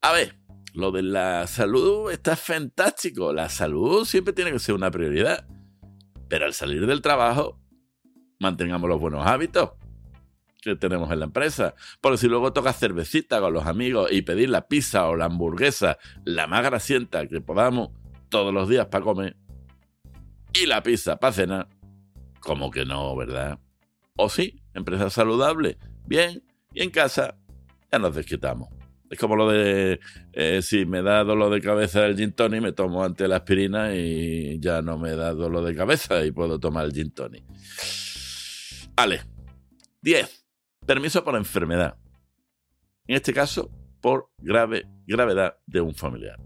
A 0.01 0.11
ver, 0.13 0.35
lo 0.73 0.91
de 0.91 1.03
la 1.03 1.47
salud 1.47 2.11
está 2.11 2.35
fantástico. 2.35 3.33
La 3.33 3.49
salud 3.49 4.05
siempre 4.05 4.33
tiene 4.33 4.51
que 4.51 4.59
ser 4.59 4.75
una 4.75 4.91
prioridad. 4.91 5.47
Pero 6.27 6.45
al 6.45 6.53
salir 6.53 6.85
del 6.87 7.01
trabajo, 7.01 7.59
mantengamos 8.39 8.89
los 8.89 8.99
buenos 8.99 9.25
hábitos. 9.25 9.71
que 10.61 10.75
tenemos 10.75 11.11
en 11.11 11.19
la 11.19 11.25
empresa. 11.25 11.75
Porque 11.99 12.17
si 12.17 12.27
luego 12.27 12.53
toca 12.53 12.71
cervecita 12.71 13.39
con 13.39 13.53
los 13.53 13.65
amigos 13.65 14.11
y 14.11 14.21
pedir 14.21 14.49
la 14.49 14.67
pizza 14.67 15.07
o 15.07 15.15
la 15.15 15.25
hamburguesa, 15.25 15.97
la 16.23 16.47
más 16.47 16.63
grasienta 16.63 17.27
que 17.27 17.41
podamos 17.41 17.89
todos 18.29 18.53
los 18.53 18.69
días 18.69 18.87
para 18.87 19.03
comer, 19.03 19.35
y 20.53 20.65
la 20.65 20.83
pizza 20.83 21.17
para 21.17 21.33
cenar, 21.33 21.69
como 22.39 22.71
que 22.71 22.85
no, 22.85 23.15
¿verdad? 23.15 23.59
O 24.15 24.29
sí, 24.29 24.61
empresa 24.73 25.09
saludable, 25.09 25.77
bien, 26.05 26.43
y 26.73 26.83
en 26.83 26.89
casa 26.89 27.37
ya 27.91 27.99
nos 27.99 28.15
desquitamos. 28.15 28.69
Es 29.09 29.19
como 29.19 29.35
lo 29.35 29.49
de 29.49 29.99
eh, 30.31 30.61
si 30.61 30.85
me 30.85 31.01
da 31.01 31.23
dolor 31.25 31.53
de 31.53 31.59
cabeza 31.59 32.05
el 32.05 32.15
gin 32.15 32.31
tonic, 32.31 32.61
me 32.61 32.71
tomo 32.71 33.03
antes 33.03 33.27
la 33.27 33.37
aspirina 33.37 33.93
y 33.93 34.57
ya 34.59 34.81
no 34.81 34.97
me 34.97 35.15
da 35.15 35.33
dolor 35.33 35.65
de 35.65 35.75
cabeza 35.75 36.25
y 36.25 36.31
puedo 36.31 36.59
tomar 36.59 36.85
el 36.85 36.93
gin 36.93 37.11
tonic. 37.11 37.43
Vale. 38.95 39.21
10. 40.01 40.45
Permiso 40.85 41.23
por 41.23 41.35
enfermedad. 41.35 41.97
En 43.05 43.17
este 43.17 43.33
caso, 43.33 43.69
por 43.99 44.29
grave, 44.37 44.87
gravedad 45.05 45.57
de 45.65 45.81
un 45.81 45.93
familiar. 45.93 46.39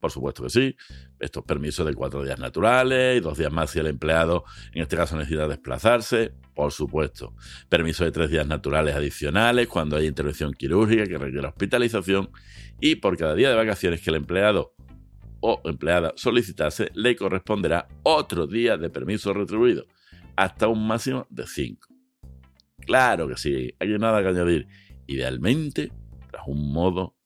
Por 0.00 0.10
supuesto 0.10 0.44
que 0.44 0.50
sí. 0.50 0.76
Estos 1.18 1.44
permisos 1.44 1.86
de 1.86 1.94
cuatro 1.94 2.22
días 2.22 2.38
naturales 2.38 3.16
y 3.16 3.20
dos 3.20 3.36
días 3.36 3.52
más 3.52 3.70
si 3.70 3.80
el 3.80 3.86
empleado, 3.88 4.44
en 4.72 4.82
este 4.82 4.96
caso, 4.96 5.16
necesita 5.16 5.48
desplazarse. 5.48 6.32
Por 6.54 6.72
supuesto. 6.72 7.34
Permiso 7.68 8.04
de 8.04 8.12
tres 8.12 8.30
días 8.30 8.46
naturales 8.46 8.94
adicionales 8.94 9.66
cuando 9.68 9.96
hay 9.96 10.06
intervención 10.06 10.52
quirúrgica 10.52 11.04
que 11.06 11.18
requiere 11.18 11.46
hospitalización. 11.46 12.30
Y 12.80 12.96
por 12.96 13.16
cada 13.16 13.34
día 13.34 13.50
de 13.50 13.56
vacaciones 13.56 14.00
que 14.00 14.10
el 14.10 14.16
empleado 14.16 14.74
o 15.40 15.60
empleada 15.64 16.12
solicitase, 16.16 16.90
le 16.94 17.16
corresponderá 17.16 17.88
otro 18.02 18.46
día 18.46 18.76
de 18.76 18.90
permiso 18.90 19.32
retribuido, 19.32 19.86
hasta 20.36 20.68
un 20.68 20.86
máximo 20.86 21.26
de 21.30 21.46
cinco. 21.46 21.88
Claro 22.84 23.28
que 23.28 23.36
sí, 23.36 23.72
hay 23.78 23.98
nada 23.98 24.22
que 24.22 24.28
añadir. 24.28 24.68
Idealmente, 25.06 25.92
tras 26.30 26.42
un 26.46 26.72
modo 26.72 27.16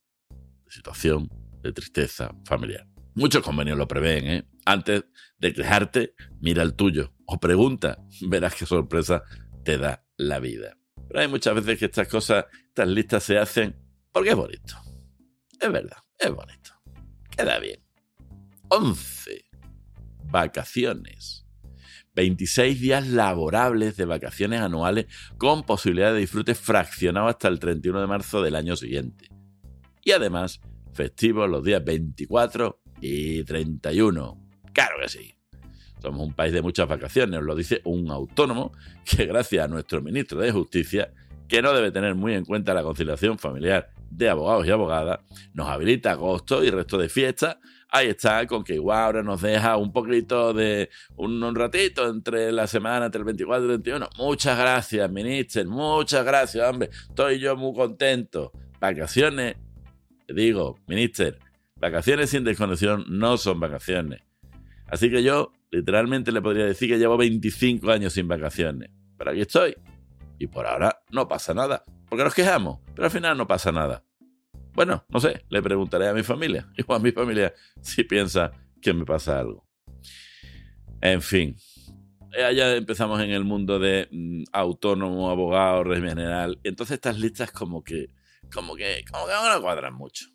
de 0.64 0.70
situación 0.70 1.28
de 1.62 1.72
tristeza 1.72 2.34
familiar. 2.44 2.86
Muchos 3.14 3.42
convenios 3.42 3.76
lo 3.76 3.86
prevén, 3.86 4.26
¿eh? 4.26 4.48
Antes 4.64 5.04
de 5.38 5.52
quejarte, 5.52 6.14
mira 6.40 6.62
el 6.62 6.74
tuyo 6.74 7.12
o 7.26 7.38
pregunta, 7.38 7.98
verás 8.22 8.54
qué 8.54 8.66
sorpresa 8.66 9.22
te 9.64 9.78
da 9.78 10.04
la 10.16 10.38
vida. 10.38 10.76
Pero 11.08 11.20
hay 11.20 11.28
muchas 11.28 11.54
veces 11.54 11.78
que 11.78 11.84
estas 11.86 12.08
cosas, 12.08 12.46
estas 12.68 12.88
listas 12.88 13.22
se 13.22 13.38
hacen 13.38 13.76
porque 14.12 14.30
es 14.30 14.36
bonito. 14.36 14.76
Es 15.60 15.70
verdad, 15.70 15.98
es 16.18 16.30
bonito. 16.30 16.70
Queda 17.36 17.58
bien. 17.58 17.82
11. 18.68 19.44
Vacaciones. 20.24 21.46
26 22.14 22.80
días 22.80 23.08
laborables 23.08 23.96
de 23.96 24.04
vacaciones 24.04 24.60
anuales 24.60 25.06
con 25.38 25.62
posibilidad 25.62 26.12
de 26.12 26.20
disfrute 26.20 26.54
fraccionado 26.54 27.28
hasta 27.28 27.48
el 27.48 27.58
31 27.58 28.00
de 28.00 28.06
marzo 28.06 28.42
del 28.42 28.54
año 28.54 28.76
siguiente. 28.76 29.28
Y 30.04 30.12
además, 30.12 30.60
festivos 30.92 31.48
los 31.48 31.64
días 31.64 31.84
24 31.84 32.80
y 33.00 33.44
31. 33.44 34.38
Claro 34.72 34.96
que 35.00 35.08
sí. 35.08 35.34
Somos 36.00 36.26
un 36.26 36.34
país 36.34 36.52
de 36.52 36.62
muchas 36.62 36.88
vacaciones, 36.88 37.40
lo 37.42 37.54
dice 37.54 37.80
un 37.84 38.10
autónomo 38.10 38.72
que 39.04 39.26
gracias 39.26 39.64
a 39.64 39.68
nuestro 39.68 40.02
ministro 40.02 40.40
de 40.40 40.50
Justicia, 40.50 41.12
que 41.46 41.62
no 41.62 41.72
debe 41.72 41.92
tener 41.92 42.14
muy 42.14 42.34
en 42.34 42.44
cuenta 42.44 42.74
la 42.74 42.82
conciliación 42.82 43.38
familiar 43.38 43.90
de 44.10 44.28
abogados 44.28 44.66
y 44.66 44.70
abogadas, 44.70 45.20
nos 45.54 45.68
habilita 45.68 46.12
agosto 46.12 46.64
y 46.64 46.70
resto 46.70 46.98
de 46.98 47.08
fiestas. 47.08 47.56
Ahí 47.88 48.08
está, 48.08 48.46
con 48.46 48.64
que 48.64 48.74
igual 48.74 48.98
ahora 48.98 49.22
nos 49.22 49.42
deja 49.42 49.76
un 49.76 49.92
poquito 49.92 50.52
de 50.54 50.88
un, 51.16 51.54
ratito 51.54 52.08
entre 52.08 52.50
la 52.50 52.66
semana, 52.66 53.06
entre 53.06 53.20
el 53.20 53.24
24 53.26 53.68
y 53.68 53.74
el 53.74 53.82
31. 53.82 54.08
Muchas 54.18 54.58
gracias, 54.58 55.10
ministro, 55.10 55.64
muchas 55.66 56.24
gracias, 56.24 56.68
hombre. 56.68 56.90
Estoy 56.90 57.38
yo 57.38 57.56
muy 57.56 57.74
contento. 57.74 58.52
Vacaciones 58.80 59.56
digo, 60.32 60.78
minister, 60.86 61.38
vacaciones 61.76 62.30
sin 62.30 62.44
desconexión 62.44 63.04
no 63.08 63.36
son 63.36 63.60
vacaciones. 63.60 64.22
Así 64.86 65.10
que 65.10 65.22
yo 65.22 65.52
literalmente 65.70 66.32
le 66.32 66.42
podría 66.42 66.66
decir 66.66 66.88
que 66.88 66.98
llevo 66.98 67.16
25 67.16 67.90
años 67.90 68.12
sin 68.12 68.28
vacaciones. 68.28 68.90
Pero 69.16 69.30
aquí 69.30 69.40
estoy. 69.40 69.74
Y 70.38 70.46
por 70.46 70.66
ahora 70.66 71.02
no 71.10 71.28
pasa 71.28 71.54
nada. 71.54 71.84
Porque 72.08 72.24
nos 72.24 72.34
quejamos, 72.34 72.80
pero 72.94 73.06
al 73.06 73.10
final 73.10 73.38
no 73.38 73.46
pasa 73.46 73.72
nada. 73.72 74.04
Bueno, 74.74 75.04
no 75.08 75.20
sé, 75.20 75.44
le 75.48 75.62
preguntaré 75.62 76.08
a 76.08 76.14
mi 76.14 76.22
familia. 76.22 76.68
Igual 76.76 77.00
a 77.00 77.02
mi 77.02 77.12
familia 77.12 77.54
si 77.80 78.04
piensa 78.04 78.52
que 78.80 78.92
me 78.92 79.04
pasa 79.04 79.38
algo. 79.38 79.66
En 81.00 81.20
fin, 81.22 81.56
ya 82.32 82.76
empezamos 82.76 83.20
en 83.20 83.30
el 83.30 83.44
mundo 83.44 83.78
de 83.78 84.08
mm, 84.10 84.44
autónomo, 84.52 85.30
abogado, 85.30 85.84
régimen 85.84 86.16
general. 86.16 86.58
Entonces 86.64 86.94
estas 86.94 87.18
listas 87.18 87.50
como 87.50 87.82
que 87.82 88.10
como 88.52 88.76
que, 88.76 89.04
como 89.10 89.26
que 89.26 89.32
no 89.32 89.60
cuadran 89.60 89.94
mucho. 89.94 90.26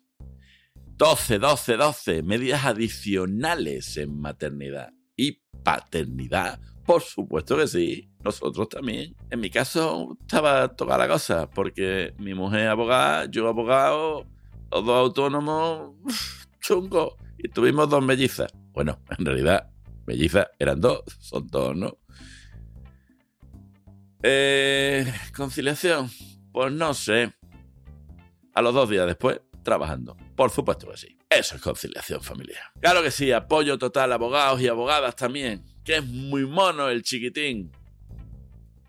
12, 0.96 1.38
12, 1.38 1.76
12 1.76 2.22
medidas 2.22 2.64
adicionales 2.64 3.96
en 3.96 4.20
maternidad 4.20 4.92
y 5.16 5.40
paternidad. 5.62 6.60
Por 6.84 7.02
supuesto 7.02 7.56
que 7.56 7.68
sí, 7.68 8.10
nosotros 8.24 8.68
también. 8.68 9.14
En 9.30 9.40
mi 9.40 9.50
caso 9.50 10.16
estaba 10.20 10.74
toda 10.74 10.98
la 10.98 11.06
cosa, 11.06 11.48
porque 11.48 12.14
mi 12.18 12.34
mujer 12.34 12.68
abogada, 12.68 13.26
yo 13.30 13.46
abogado, 13.46 14.26
los 14.72 14.84
dos 14.84 14.96
autónomos, 14.96 15.94
chungo, 16.60 17.16
y 17.38 17.48
tuvimos 17.48 17.88
dos 17.88 18.02
mellizas. 18.04 18.50
Bueno, 18.72 18.98
en 19.16 19.24
realidad, 19.24 19.70
mellizas 20.06 20.48
eran 20.58 20.80
dos, 20.80 21.02
son 21.20 21.46
dos, 21.46 21.76
¿no? 21.76 21.98
Eh, 24.22 25.06
conciliación, 25.36 26.10
pues 26.52 26.72
no 26.72 26.92
sé 26.92 27.32
a 28.58 28.62
los 28.62 28.74
dos 28.74 28.90
días 28.90 29.06
después 29.06 29.40
trabajando. 29.62 30.16
Por 30.34 30.50
supuesto 30.50 30.90
que 30.90 30.96
sí. 30.96 31.16
Eso 31.30 31.54
es 31.54 31.62
conciliación 31.62 32.20
familiar. 32.20 32.64
Claro 32.80 33.04
que 33.04 33.12
sí, 33.12 33.30
apoyo 33.30 33.78
total 33.78 34.12
abogados 34.12 34.60
y 34.60 34.66
abogadas 34.66 35.14
también, 35.14 35.64
que 35.84 35.98
es 35.98 36.04
muy 36.04 36.44
mono 36.44 36.88
el 36.88 37.04
chiquitín 37.04 37.70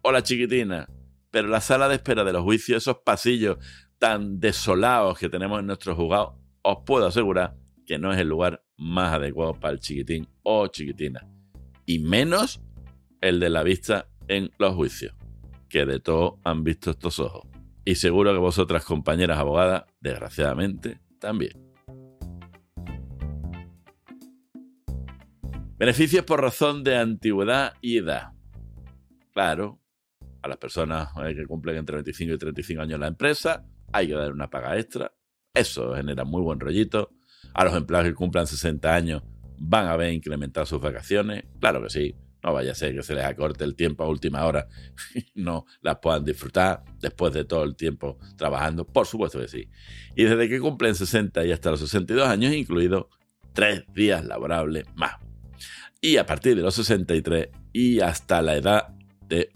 o 0.01 0.11
la 0.11 0.23
chiquitina. 0.23 0.87
Pero 1.29 1.49
la 1.49 1.61
sala 1.61 1.87
de 1.87 1.95
espera 1.95 2.23
de 2.23 2.33
los 2.33 2.41
juicios, 2.41 2.81
esos 2.81 2.97
pasillos 3.05 3.57
tan 3.99 4.39
desolados 4.39 5.19
que 5.19 5.29
tenemos 5.29 5.59
en 5.59 5.67
nuestros 5.67 5.95
juzgados, 5.95 6.33
os 6.63 6.77
puedo 6.83 7.05
asegurar 7.05 7.55
que 7.85 7.99
no 7.99 8.11
es 8.11 8.17
el 8.17 8.27
lugar 8.27 8.63
más 8.75 9.13
adecuado 9.13 9.53
para 9.53 9.73
el 9.73 9.79
chiquitín 9.79 10.27
o 10.41 10.65
chiquitina. 10.65 11.27
Y 11.85 11.99
menos 11.99 12.59
el 13.21 13.39
de 13.39 13.51
la 13.51 13.61
vista 13.61 14.07
en 14.27 14.49
los 14.57 14.73
juicios, 14.73 15.13
que 15.69 15.85
de 15.85 15.99
todo 15.99 16.39
han 16.43 16.63
visto 16.63 16.89
estos 16.89 17.19
ojos. 17.19 17.58
Y 17.89 17.95
seguro 17.95 18.31
que 18.31 18.37
vosotras, 18.37 18.85
compañeras 18.85 19.39
abogadas, 19.39 19.85
desgraciadamente, 19.99 20.99
también. 21.17 21.53
Beneficios 25.75 26.23
por 26.23 26.39
razón 26.39 26.83
de 26.83 26.97
antigüedad 26.97 27.73
y 27.81 27.97
edad. 27.97 28.33
Claro, 29.33 29.81
a 30.43 30.47
las 30.47 30.57
personas 30.57 31.09
eh, 31.25 31.33
que 31.33 31.47
cumplen 31.47 31.77
entre 31.77 31.95
25 31.95 32.35
y 32.35 32.37
35 32.37 32.83
años 32.83 32.99
la 32.99 33.07
empresa, 33.07 33.65
hay 33.91 34.05
que 34.05 34.13
dar 34.13 34.33
una 34.33 34.51
paga 34.51 34.77
extra. 34.77 35.11
Eso 35.55 35.95
genera 35.95 36.25
muy 36.25 36.43
buen 36.43 36.59
rollito. 36.59 37.09
A 37.55 37.65
los 37.65 37.73
empleados 37.73 38.09
que 38.09 38.13
cumplan 38.13 38.45
60 38.45 38.93
años 38.93 39.23
van 39.57 39.87
a 39.87 39.95
ver 39.95 40.13
incrementar 40.13 40.67
sus 40.67 40.79
vacaciones. 40.79 41.45
Claro 41.59 41.81
que 41.81 41.89
sí. 41.89 42.15
No 42.41 42.53
vaya 42.53 42.71
a 42.71 42.75
ser 42.75 42.95
que 42.95 43.03
se 43.03 43.13
les 43.13 43.25
acorte 43.25 43.63
el 43.63 43.75
tiempo 43.75 44.03
a 44.03 44.07
última 44.07 44.45
hora 44.45 44.67
y 45.13 45.41
no 45.41 45.65
las 45.81 45.97
puedan 45.99 46.23
disfrutar 46.23 46.83
después 46.99 47.33
de 47.33 47.45
todo 47.45 47.63
el 47.63 47.75
tiempo 47.75 48.17
trabajando. 48.37 48.85
Por 48.85 49.05
supuesto 49.05 49.39
que 49.39 49.47
sí. 49.47 49.69
Y 50.15 50.23
desde 50.23 50.47
que 50.47 50.59
cumplen 50.59 50.95
60 50.95 51.45
y 51.45 51.51
hasta 51.51 51.71
los 51.71 51.81
62 51.81 52.27
años, 52.27 52.53
incluido 52.53 53.09
tres 53.53 53.83
días 53.93 54.25
laborables 54.25 54.85
más. 54.95 55.15
Y 56.01 56.17
a 56.17 56.25
partir 56.25 56.55
de 56.55 56.61
los 56.61 56.75
63 56.75 57.49
y 57.73 57.99
hasta 57.99 58.41
la 58.41 58.55
edad 58.55 58.87
de 59.27 59.51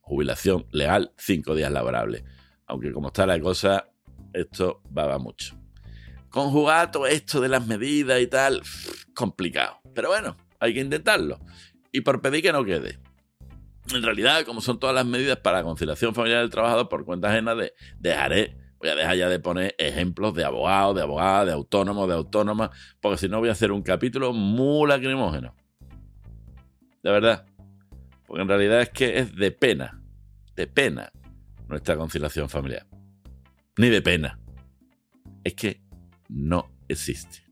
jubilación 0.00 0.66
legal, 0.70 1.12
cinco 1.16 1.54
días 1.54 1.72
laborables. 1.72 2.22
Aunque 2.66 2.92
como 2.92 3.08
está 3.08 3.26
la 3.26 3.40
cosa, 3.40 3.88
esto 4.34 4.82
va, 4.96 5.18
mucho. 5.18 5.56
Conjugar 6.28 6.90
todo 6.90 7.06
esto 7.06 7.40
de 7.40 7.48
las 7.48 7.66
medidas 7.66 8.20
y 8.20 8.26
tal, 8.26 8.60
complicado. 9.14 9.80
Pero 9.94 10.08
bueno, 10.08 10.36
hay 10.60 10.74
que 10.74 10.80
intentarlo 10.80 11.40
y 11.92 12.02
por 12.02 12.20
pedir 12.20 12.42
que 12.42 12.52
no 12.52 12.64
quede. 12.64 12.98
En 13.94 14.02
realidad, 14.02 14.44
como 14.44 14.60
son 14.60 14.80
todas 14.80 14.94
las 14.94 15.06
medidas 15.06 15.38
para 15.38 15.62
conciliación 15.62 16.14
familiar 16.14 16.40
del 16.40 16.50
trabajador 16.50 16.88
por 16.88 17.04
cuenta 17.04 17.30
ajena, 17.30 17.54
de, 17.54 17.72
dejaré, 18.00 18.56
voy 18.78 18.88
a 18.90 18.96
dejar 18.96 19.16
ya 19.16 19.28
de 19.28 19.38
poner 19.38 19.74
ejemplos 19.78 20.34
de 20.34 20.44
abogados, 20.44 20.96
de 20.96 21.02
abogadas, 21.02 21.46
de 21.46 21.52
autónomos, 21.52 22.08
de 22.08 22.14
autónomas, 22.14 22.70
porque 23.00 23.18
si 23.18 23.28
no 23.28 23.38
voy 23.38 23.48
a 23.48 23.52
hacer 23.52 23.70
un 23.70 23.82
capítulo 23.82 24.32
muy 24.32 24.88
lacrimógeno. 24.88 25.54
De 27.02 27.10
verdad. 27.10 27.46
Porque 28.26 28.42
en 28.42 28.48
realidad 28.48 28.80
es 28.80 28.90
que 28.90 29.18
es 29.18 29.36
de 29.36 29.52
pena, 29.52 30.02
de 30.56 30.66
pena 30.66 31.12
nuestra 31.68 31.96
conciliación 31.96 32.48
familiar. 32.48 32.86
Ni 33.76 33.88
de 33.88 34.02
pena. 34.02 34.40
Es 35.44 35.54
que 35.54 35.80
no 36.28 36.72
existe. 36.88 37.45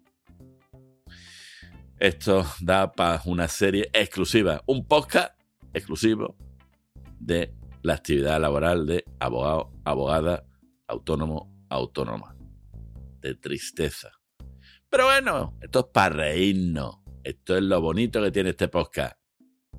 Esto 2.04 2.44
da 2.61 2.92
para 2.92 3.23
una 3.25 3.49
serie 3.49 3.88
exclusiva, 3.94 4.62
un 4.66 4.87
podcast 4.87 5.40
exclusivo 5.73 6.37
de 7.18 7.54
la 7.80 7.94
actividad 7.94 8.38
laboral 8.38 8.84
de 8.84 9.06
abogado, 9.18 9.73
abogada, 9.87 10.44
autónomo, 10.87 11.64
autónoma. 11.70 12.37
De 13.23 13.34
tristeza. 13.37 14.11
Pero 14.90 15.06
bueno, 15.06 15.56
esto 15.62 15.78
es 15.78 15.87
para 15.94 16.14
reírnos. 16.14 16.99
Esto 17.23 17.56
es 17.56 17.62
lo 17.62 17.80
bonito 17.80 18.23
que 18.23 18.30
tiene 18.30 18.50
este 18.50 18.68
podcast. 18.68 19.16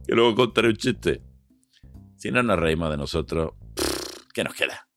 Y 0.08 0.16
luego 0.16 0.34
contaré 0.34 0.70
un 0.70 0.78
chiste. 0.78 1.22
Si 2.16 2.32
no 2.32 2.42
nos 2.42 2.58
reímos 2.58 2.90
de 2.90 2.98
nosotros, 2.98 3.52
¿qué 4.34 4.44
nos 4.44 4.56
queda? 4.56 4.90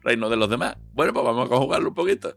¿Reírnos 0.00 0.30
de 0.30 0.36
los 0.38 0.48
demás? 0.48 0.78
Bueno, 0.94 1.12
pues 1.12 1.22
vamos 1.22 1.52
a 1.52 1.54
jugarlo 1.54 1.90
un 1.90 1.94
poquito. 1.94 2.34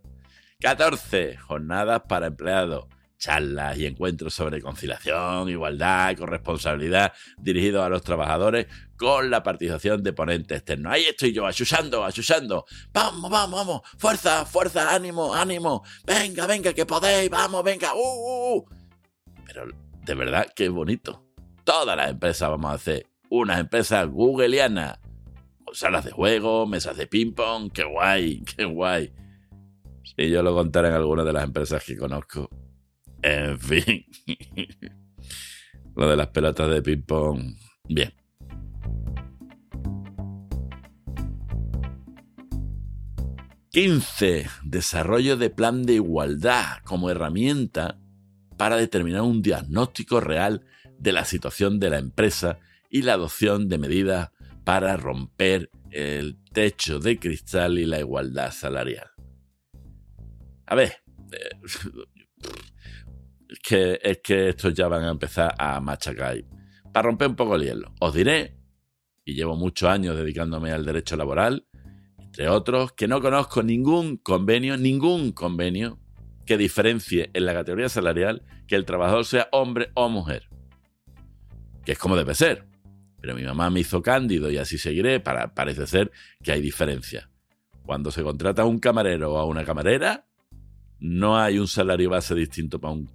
14. 0.59 1.37
Jornadas 1.37 2.01
para 2.09 2.27
empleados 2.27 2.87
charlas 3.17 3.77
y 3.77 3.85
encuentros 3.85 4.33
sobre 4.33 4.61
conciliación, 4.61 5.49
igualdad 5.49 6.15
corresponsabilidad 6.17 7.13
dirigidos 7.37 7.85
a 7.85 7.89
los 7.89 8.03
trabajadores 8.03 8.67
con 8.97 9.29
la 9.29 9.43
participación 9.43 10.03
de 10.03 10.13
ponentes 10.13 10.57
externos. 10.57 10.93
Ahí 10.93 11.03
estoy 11.05 11.33
yo, 11.33 11.45
ayusando, 11.45 12.03
ayusando. 12.03 12.65
Vamos, 12.93 13.29
vamos, 13.29 13.65
vamos. 13.65 13.81
Fuerza, 13.97 14.45
fuerza, 14.45 14.93
ánimo, 14.93 15.33
ánimo. 15.33 15.83
Venga, 16.05 16.47
venga, 16.47 16.73
que 16.73 16.85
podéis. 16.85 17.29
Vamos, 17.29 17.63
venga. 17.63 17.93
Uh, 17.93 17.97
uh, 17.97 18.57
uh. 18.57 18.65
Pero 19.45 19.67
de 20.03 20.15
verdad 20.15 20.47
que 20.55 20.69
bonito. 20.69 21.23
Todas 21.63 21.97
las 21.97 22.11
empresas 22.11 22.49
vamos 22.49 22.71
a 22.71 22.75
hacer 22.75 23.07
unas 23.29 23.59
empresas 23.59 24.07
googleianas. 24.07 24.99
Salas 25.73 26.05
de 26.05 26.11
juego, 26.11 26.65
mesas 26.67 26.95
de 26.95 27.07
ping-pong. 27.07 27.71
Qué 27.71 27.83
guay, 27.83 28.43
qué 28.43 28.65
guay. 28.65 29.11
Si 30.03 30.29
yo 30.29 30.41
lo 30.43 30.53
contara 30.53 30.87
en 30.89 30.93
alguna 30.93 31.23
de 31.23 31.33
las 31.33 31.43
empresas 31.43 31.83
que 31.83 31.97
conozco, 31.97 32.49
en 33.25 33.59
fin. 33.59 34.05
Lo 35.95 36.09
de 36.09 36.15
las 36.15 36.27
pelotas 36.27 36.69
de 36.69 36.81
ping-pong. 36.81 37.55
Bien. 37.89 38.13
¡15! 43.71 44.49
Desarrollo 44.63 45.37
de 45.37 45.49
plan 45.49 45.83
de 45.83 45.93
igualdad 45.93 46.77
como 46.83 47.09
herramienta 47.09 47.99
para 48.57 48.77
determinar 48.77 49.23
un 49.23 49.41
diagnóstico 49.41 50.21
real 50.21 50.65
de 50.97 51.11
la 51.11 51.25
situación 51.25 51.79
de 51.79 51.89
la 51.89 51.97
empresa 51.97 52.59
y 52.89 53.01
la 53.01 53.13
adopción 53.13 53.67
de 53.67 53.77
medidas 53.77 54.31
para 54.63 54.95
romper 54.97 55.69
el 55.91 56.37
techo 56.53 56.99
de 56.99 57.19
cristal 57.19 57.77
y 57.79 57.85
la 57.85 57.99
igualdad 57.99 58.51
salarial. 58.51 59.09
A 60.67 60.75
ver, 60.75 60.93
eh, 61.31 61.49
es 63.49 63.59
que, 63.59 63.99
es 64.01 64.19
que 64.23 64.49
estos 64.49 64.73
ya 64.73 64.87
van 64.87 65.03
a 65.03 65.11
empezar 65.11 65.53
a 65.57 65.79
machacar. 65.79 66.43
Para 66.91 67.07
romper 67.07 67.29
un 67.29 67.35
poco 67.35 67.55
el 67.55 67.63
hielo, 67.63 67.93
os 67.99 68.13
diré, 68.13 68.57
y 69.23 69.33
llevo 69.33 69.55
muchos 69.55 69.89
años 69.89 70.15
dedicándome 70.15 70.71
al 70.71 70.85
derecho 70.85 71.15
laboral, 71.15 71.67
entre 72.19 72.49
otros, 72.49 72.91
que 72.93 73.07
no 73.07 73.21
conozco 73.21 73.63
ningún 73.63 74.17
convenio, 74.17 74.77
ningún 74.77 75.31
convenio 75.31 75.99
que 76.45 76.57
diferencie 76.57 77.29
en 77.33 77.45
la 77.45 77.53
categoría 77.53 77.89
salarial 77.89 78.43
que 78.67 78.75
el 78.75 78.85
trabajador 78.85 79.25
sea 79.25 79.47
hombre 79.51 79.89
o 79.93 80.09
mujer. 80.09 80.49
Que 81.85 81.93
es 81.93 81.97
como 81.97 82.15
debe 82.15 82.35
ser. 82.35 82.65
Pero 83.21 83.35
mi 83.35 83.43
mamá 83.43 83.69
me 83.69 83.79
hizo 83.79 84.01
cándido 84.01 84.51
y 84.51 84.57
así 84.57 84.77
seguiré, 84.77 85.19
para, 85.19 85.53
parece 85.53 85.87
ser 85.87 86.11
que 86.43 86.51
hay 86.51 86.61
diferencia. 86.61 87.29
Cuando 87.85 88.11
se 88.11 88.21
contrata 88.21 88.63
a 88.63 88.65
un 88.65 88.79
camarero 88.79 89.33
o 89.33 89.37
a 89.37 89.45
una 89.45 89.63
camarera, 89.63 90.27
no 90.99 91.37
hay 91.37 91.57
un 91.57 91.67
salario 91.67 92.09
base 92.09 92.35
distinto 92.35 92.79
para 92.79 92.93
un 92.93 93.07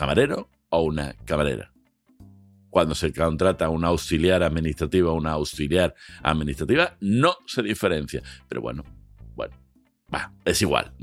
camarero 0.00 0.48
o 0.70 0.80
una 0.80 1.14
camarera. 1.26 1.74
Cuando 2.70 2.94
se 2.94 3.12
contrata 3.12 3.68
un 3.68 3.84
auxiliar 3.84 4.42
administrativo 4.42 5.10
o 5.10 5.14
una 5.14 5.32
auxiliar 5.32 5.94
administrativa, 6.22 6.96
no 7.00 7.36
se 7.46 7.62
diferencia. 7.62 8.22
Pero 8.48 8.62
bueno, 8.62 8.82
bueno, 9.34 9.54
va, 10.12 10.32
es 10.42 10.62
igual. 10.62 10.94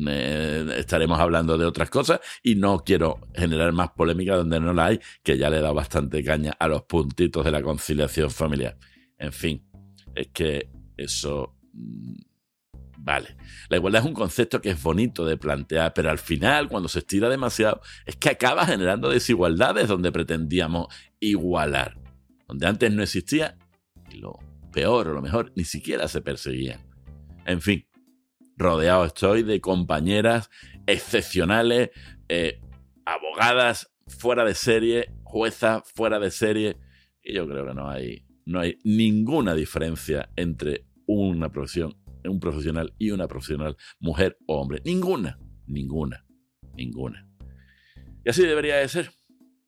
estaremos 0.77 1.19
hablando 1.19 1.59
de 1.59 1.65
otras 1.65 1.91
cosas 1.91 2.21
y 2.41 2.55
no 2.55 2.79
quiero 2.79 3.19
generar 3.35 3.71
más 3.71 3.91
polémica 3.91 4.35
donde 4.35 4.59
no 4.59 4.73
la 4.73 4.85
hay, 4.85 4.99
que 5.21 5.37
ya 5.37 5.51
le 5.51 5.61
dado 5.61 5.75
bastante 5.75 6.23
caña 6.23 6.55
a 6.57 6.67
los 6.67 6.81
puntitos 6.81 7.45
de 7.45 7.51
la 7.51 7.61
conciliación 7.61 8.31
familiar. 8.31 8.79
En 9.19 9.31
fin, 9.31 9.63
es 10.15 10.29
que 10.29 10.71
eso 10.97 11.55
mm, 11.73 12.15
Vale, 13.07 13.37
la 13.69 13.77
igualdad 13.77 14.01
es 14.01 14.05
un 14.05 14.13
concepto 14.13 14.59
que 14.59 14.71
es 14.71 14.83
bonito 14.83 15.23
de 15.23 15.37
plantear, 15.37 15.93
pero 15.93 16.09
al 16.09 16.19
final, 16.19 16.67
cuando 16.67 16.89
se 16.89 16.99
estira 16.99 17.29
demasiado, 17.29 17.79
es 18.05 18.17
que 18.17 18.27
acaba 18.27 18.65
generando 18.65 19.09
desigualdades 19.09 19.87
donde 19.87 20.11
pretendíamos 20.11 20.93
igualar. 21.21 21.97
Donde 22.49 22.67
antes 22.67 22.91
no 22.91 23.01
existía, 23.01 23.57
y 24.11 24.17
lo 24.17 24.37
peor 24.73 25.07
o 25.07 25.13
lo 25.13 25.21
mejor, 25.21 25.53
ni 25.55 25.63
siquiera 25.63 26.09
se 26.09 26.19
perseguían. 26.19 26.81
En 27.45 27.61
fin, 27.61 27.87
rodeado 28.57 29.05
estoy 29.05 29.43
de 29.43 29.61
compañeras 29.61 30.49
excepcionales, 30.85 31.91
eh, 32.27 32.59
abogadas 33.05 33.89
fuera 34.05 34.43
de 34.43 34.53
serie, 34.53 35.13
juezas 35.23 35.81
fuera 35.95 36.19
de 36.19 36.29
serie, 36.29 36.75
y 37.23 37.35
yo 37.35 37.47
creo 37.47 37.67
que 37.67 37.73
no 37.73 37.89
hay, 37.89 38.25
no 38.45 38.59
hay 38.59 38.79
ninguna 38.83 39.53
diferencia 39.53 40.29
entre 40.35 40.83
una 41.05 41.49
profesión 41.53 41.95
un 42.29 42.39
profesional 42.39 42.93
y 42.97 43.11
una 43.11 43.27
profesional, 43.27 43.77
mujer 43.99 44.37
o 44.47 44.59
hombre. 44.59 44.81
Ninguna, 44.85 45.39
ninguna, 45.65 46.25
ninguna. 46.75 47.27
Y 48.25 48.29
así 48.29 48.43
debería 48.43 48.77
de 48.77 48.87
ser. 48.87 49.11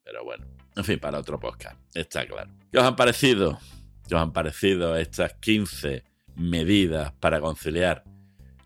Pero 0.03 0.23
bueno, 0.23 0.47
en 0.75 0.83
fin, 0.83 0.99
para 0.99 1.19
otro 1.19 1.39
podcast, 1.39 1.79
está 1.93 2.25
claro. 2.25 2.51
¿Qué 2.71 2.77
os 2.77 2.83
han 2.83 2.95
parecido? 2.95 3.59
¿Qué 4.07 4.15
os 4.15 4.21
han 4.21 4.33
parecido 4.33 4.95
estas 4.95 5.33
15 5.35 6.03
medidas 6.35 7.11
para 7.19 7.41
conciliar 7.41 8.03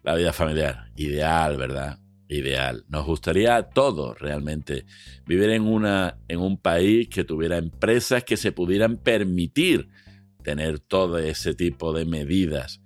la 0.03 0.15
vida 0.15 0.32
familiar? 0.32 0.91
Ideal, 0.95 1.58
¿verdad? 1.58 1.99
Ideal. 2.29 2.86
Nos 2.88 3.06
gustaría 3.06 3.56
a 3.56 3.69
todos 3.69 4.17
realmente 4.19 4.86
vivir 5.25 5.49
en, 5.49 5.63
una, 5.63 6.17
en 6.27 6.39
un 6.39 6.58
país 6.58 7.10
que 7.10 7.23
tuviera 7.23 7.58
empresas 7.58 8.23
que 8.23 8.38
se 8.38 8.51
pudieran 8.51 8.97
permitir 8.97 9.89
tener 10.43 10.79
todo 10.79 11.17
ese 11.17 11.53
tipo 11.56 11.93
de 11.93 12.06
medidas 12.06 12.83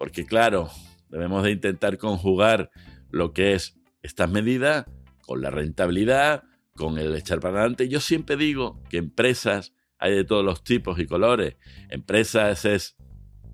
porque 0.00 0.24
claro, 0.24 0.70
debemos 1.10 1.42
de 1.42 1.50
intentar 1.50 1.98
conjugar 1.98 2.70
lo 3.10 3.34
que 3.34 3.52
es 3.52 3.78
estas 4.00 4.30
medidas 4.30 4.86
con 5.20 5.42
la 5.42 5.50
rentabilidad, 5.50 6.44
con 6.74 6.96
el 6.96 7.14
echar 7.14 7.38
para 7.40 7.58
adelante. 7.58 7.86
Yo 7.86 8.00
siempre 8.00 8.38
digo 8.38 8.82
que 8.88 8.96
empresas 8.96 9.74
hay 9.98 10.14
de 10.14 10.24
todos 10.24 10.42
los 10.42 10.64
tipos 10.64 10.98
y 10.98 11.06
colores. 11.06 11.58
Empresas 11.90 12.64
es 12.64 12.96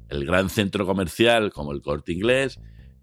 el 0.09 0.25
gran 0.25 0.49
centro 0.49 0.87
comercial 0.87 1.53
como 1.53 1.73
el 1.73 1.83
corte 1.83 2.13
inglés 2.13 2.61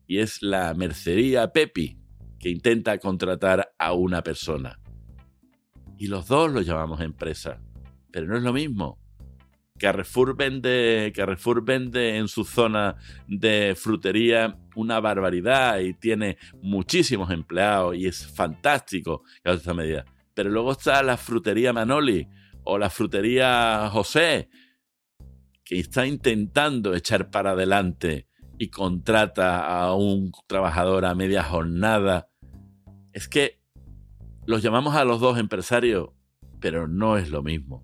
y 0.07 0.19
es 0.19 0.41
la 0.41 0.73
mercería 0.73 1.51
Pepi 1.51 1.99
que 2.39 2.47
intenta 2.47 2.97
contratar 2.97 3.73
a 3.77 3.91
una 3.91 4.23
persona. 4.23 4.79
Y 5.97 6.07
los 6.07 6.27
dos 6.27 6.49
lo 6.49 6.61
llamamos 6.61 7.01
empresa, 7.01 7.61
pero 8.09 8.25
no 8.25 8.37
es 8.37 8.43
lo 8.43 8.53
mismo. 8.53 9.02
Carrefour 9.79 10.35
vende, 10.35 11.11
Carrefour 11.15 11.63
vende 11.63 12.17
en 12.17 12.27
su 12.27 12.45
zona 12.45 12.95
de 13.27 13.75
frutería 13.75 14.57
una 14.75 14.99
barbaridad 14.99 15.79
y 15.79 15.93
tiene 15.93 16.37
muchísimos 16.61 17.31
empleados 17.31 17.95
y 17.95 18.07
es 18.07 18.25
fantástico 18.27 19.23
esta 19.43 19.73
medida. 19.73 20.05
Pero 20.33 20.49
luego 20.49 20.71
está 20.71 21.01
la 21.03 21.17
frutería 21.17 21.73
Manoli 21.73 22.27
o 22.63 22.77
la 22.77 22.89
frutería 22.89 23.89
José, 23.91 24.49
que 25.63 25.79
está 25.79 26.05
intentando 26.05 26.93
echar 26.93 27.29
para 27.29 27.51
adelante 27.51 28.27
y 28.57 28.69
contrata 28.69 29.65
a 29.65 29.93
un 29.95 30.31
trabajador 30.47 31.05
a 31.05 31.15
media 31.15 31.43
jornada. 31.43 32.29
Es 33.11 33.27
que 33.27 33.59
los 34.45 34.61
llamamos 34.61 34.95
a 34.95 35.03
los 35.03 35.19
dos 35.19 35.37
empresarios, 35.37 36.09
pero 36.59 36.87
no 36.87 37.17
es 37.17 37.29
lo 37.29 37.43
mismo. 37.43 37.83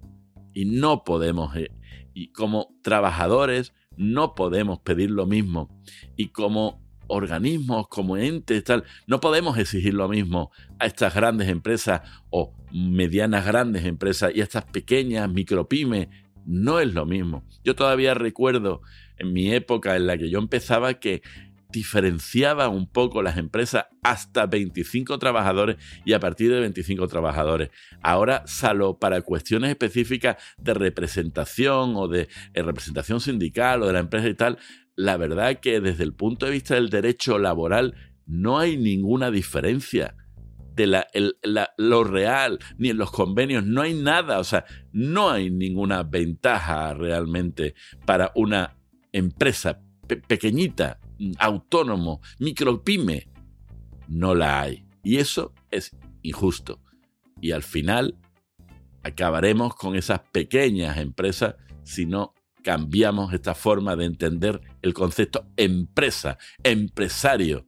Y 0.54 0.65
no 0.65 1.04
podemos 1.04 1.56
eh, 1.56 1.69
y 2.13 2.32
como 2.32 2.76
trabajadores 2.82 3.74
no 3.98 4.36
podemos 4.36 4.80
pedir 4.80 5.12
lo 5.12 5.26
mismo. 5.26 5.69
Y 6.15 6.30
como 6.30 6.82
organismos, 7.08 7.88
como 7.89 8.17
entes, 8.17 8.63
tal, 8.63 8.84
no 9.08 9.19
podemos 9.19 9.58
exigir 9.58 9.93
lo 9.93 10.08
mismo 10.08 10.52
a 10.80 10.86
estas 10.86 11.13
grandes 11.13 11.50
empresas 11.50 12.02
o 12.30 12.54
medianas 12.72 13.45
grandes 13.45 13.86
empresas 13.86 14.32
y 14.34 14.41
a 14.41 14.43
estas 14.43 14.65
pequeñas 14.65 15.30
micropymes. 15.30 16.08
No 16.45 16.80
es 16.80 16.93
lo 16.93 17.06
mismo. 17.06 17.43
Yo 17.63 17.76
todavía 17.76 18.13
recuerdo 18.13 18.82
en 19.17 19.34
mi 19.34 19.54
época 19.54 19.95
en 19.95 20.08
la 20.08 20.17
que 20.17 20.30
yo 20.30 20.39
empezaba 20.39 20.93
que 20.95 21.22
diferenciaba 21.71 22.67
un 22.67 22.89
poco 22.89 23.21
las 23.21 23.38
empresas 23.38 23.86
hasta 24.03 24.45
25 24.45 25.19
trabajadores 25.19 25.77
y 26.05 26.13
a 26.13 26.19
partir 26.19 26.51
de 26.51 26.60
25 26.60 27.08
trabajadores. 27.08 27.69
Ahora, 28.01 28.43
salvo 28.45 28.97
para 28.97 29.21
cuestiones 29.21 29.69
específicas 29.69 30.38
de 30.58 30.73
representación 30.73 31.93
o 31.95 32.08
de 32.08 32.27
eh, 32.53 32.63
representación 32.63 33.19
sindical 33.21 33.84
o 33.84 33.88
de 33.88 33.93
la 33.93 33.99
empresa 33.99 34.27
y 34.27 34.34
tal, 34.34 34.58
la 34.95 35.17
verdad 35.17 35.60
que 35.60 35.79
desde 35.79 36.03
el 36.03 36.13
punto 36.13 36.45
de 36.45 36.53
vista 36.53 36.75
del 36.75 36.89
derecho 36.89 37.38
laboral 37.38 37.95
no 38.25 38.60
hay 38.60 38.77
ninguna 38.77 39.32
diferencia 39.32 40.15
de 40.75 40.88
la, 40.88 41.73
lo 41.77 42.03
real, 42.05 42.60
ni 42.77 42.89
en 42.89 42.97
los 42.97 43.12
convenios, 43.12 43.65
no 43.65 43.82
hay 43.82 43.93
nada, 43.93 44.39
o 44.39 44.43
sea, 44.45 44.65
no 44.93 45.29
hay 45.29 45.49
ninguna 45.49 46.03
ventaja 46.03 46.93
realmente 46.93 47.75
para 48.05 48.32
una 48.36 48.77
empresa 49.12 49.82
pequeñita, 50.27 50.99
autónomo, 51.38 52.21
micropyme, 52.39 53.27
no 54.08 54.36
la 54.36 54.62
hay. 54.62 54.86
Y 55.03 55.17
eso 55.17 55.53
es 55.71 55.95
injusto. 56.21 56.79
Y 57.41 57.51
al 57.51 57.63
final 57.63 58.17
acabaremos 59.03 59.75
con 59.75 59.95
esas 59.95 60.19
pequeñas 60.32 60.97
empresas 60.97 61.55
si 61.84 62.05
no 62.05 62.34
cambiamos 62.63 63.34
esta 63.34 63.55
forma 63.55 63.95
de 63.95 64.05
entender 64.05 64.62
el 64.82 64.93
concepto 64.93 65.47
empresa, 65.55 66.38
empresario. 66.63 67.65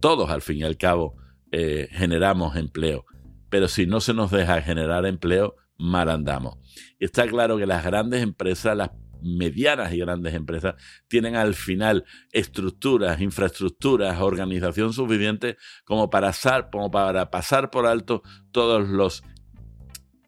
Todos 0.00 0.30
al 0.30 0.42
fin 0.42 0.58
y 0.58 0.62
al 0.62 0.76
cabo 0.76 1.16
eh, 1.52 1.88
generamos 1.90 2.56
empleo, 2.56 3.04
pero 3.48 3.68
si 3.68 3.86
no 3.86 4.00
se 4.00 4.14
nos 4.14 4.30
deja 4.30 4.62
generar 4.62 5.06
empleo, 5.06 5.56
mal 5.76 6.10
andamos. 6.10 6.58
Está 6.98 7.26
claro 7.26 7.56
que 7.58 7.66
las 7.66 7.84
grandes 7.84 8.22
empresas, 8.22 8.76
las 8.76 8.90
medianas 9.22 9.92
y 9.92 9.98
grandes 9.98 10.34
empresas 10.34 10.74
tienen 11.08 11.36
al 11.36 11.54
final 11.54 12.04
estructuras, 12.32 13.20
infraestructuras, 13.20 14.20
organización 14.20 14.92
suficiente 14.92 15.56
como 15.84 16.10
para, 16.10 16.32
como 16.70 16.90
para 16.90 17.30
pasar 17.30 17.70
por 17.70 17.86
alto 17.86 18.22
todos 18.52 18.88
los 18.88 19.22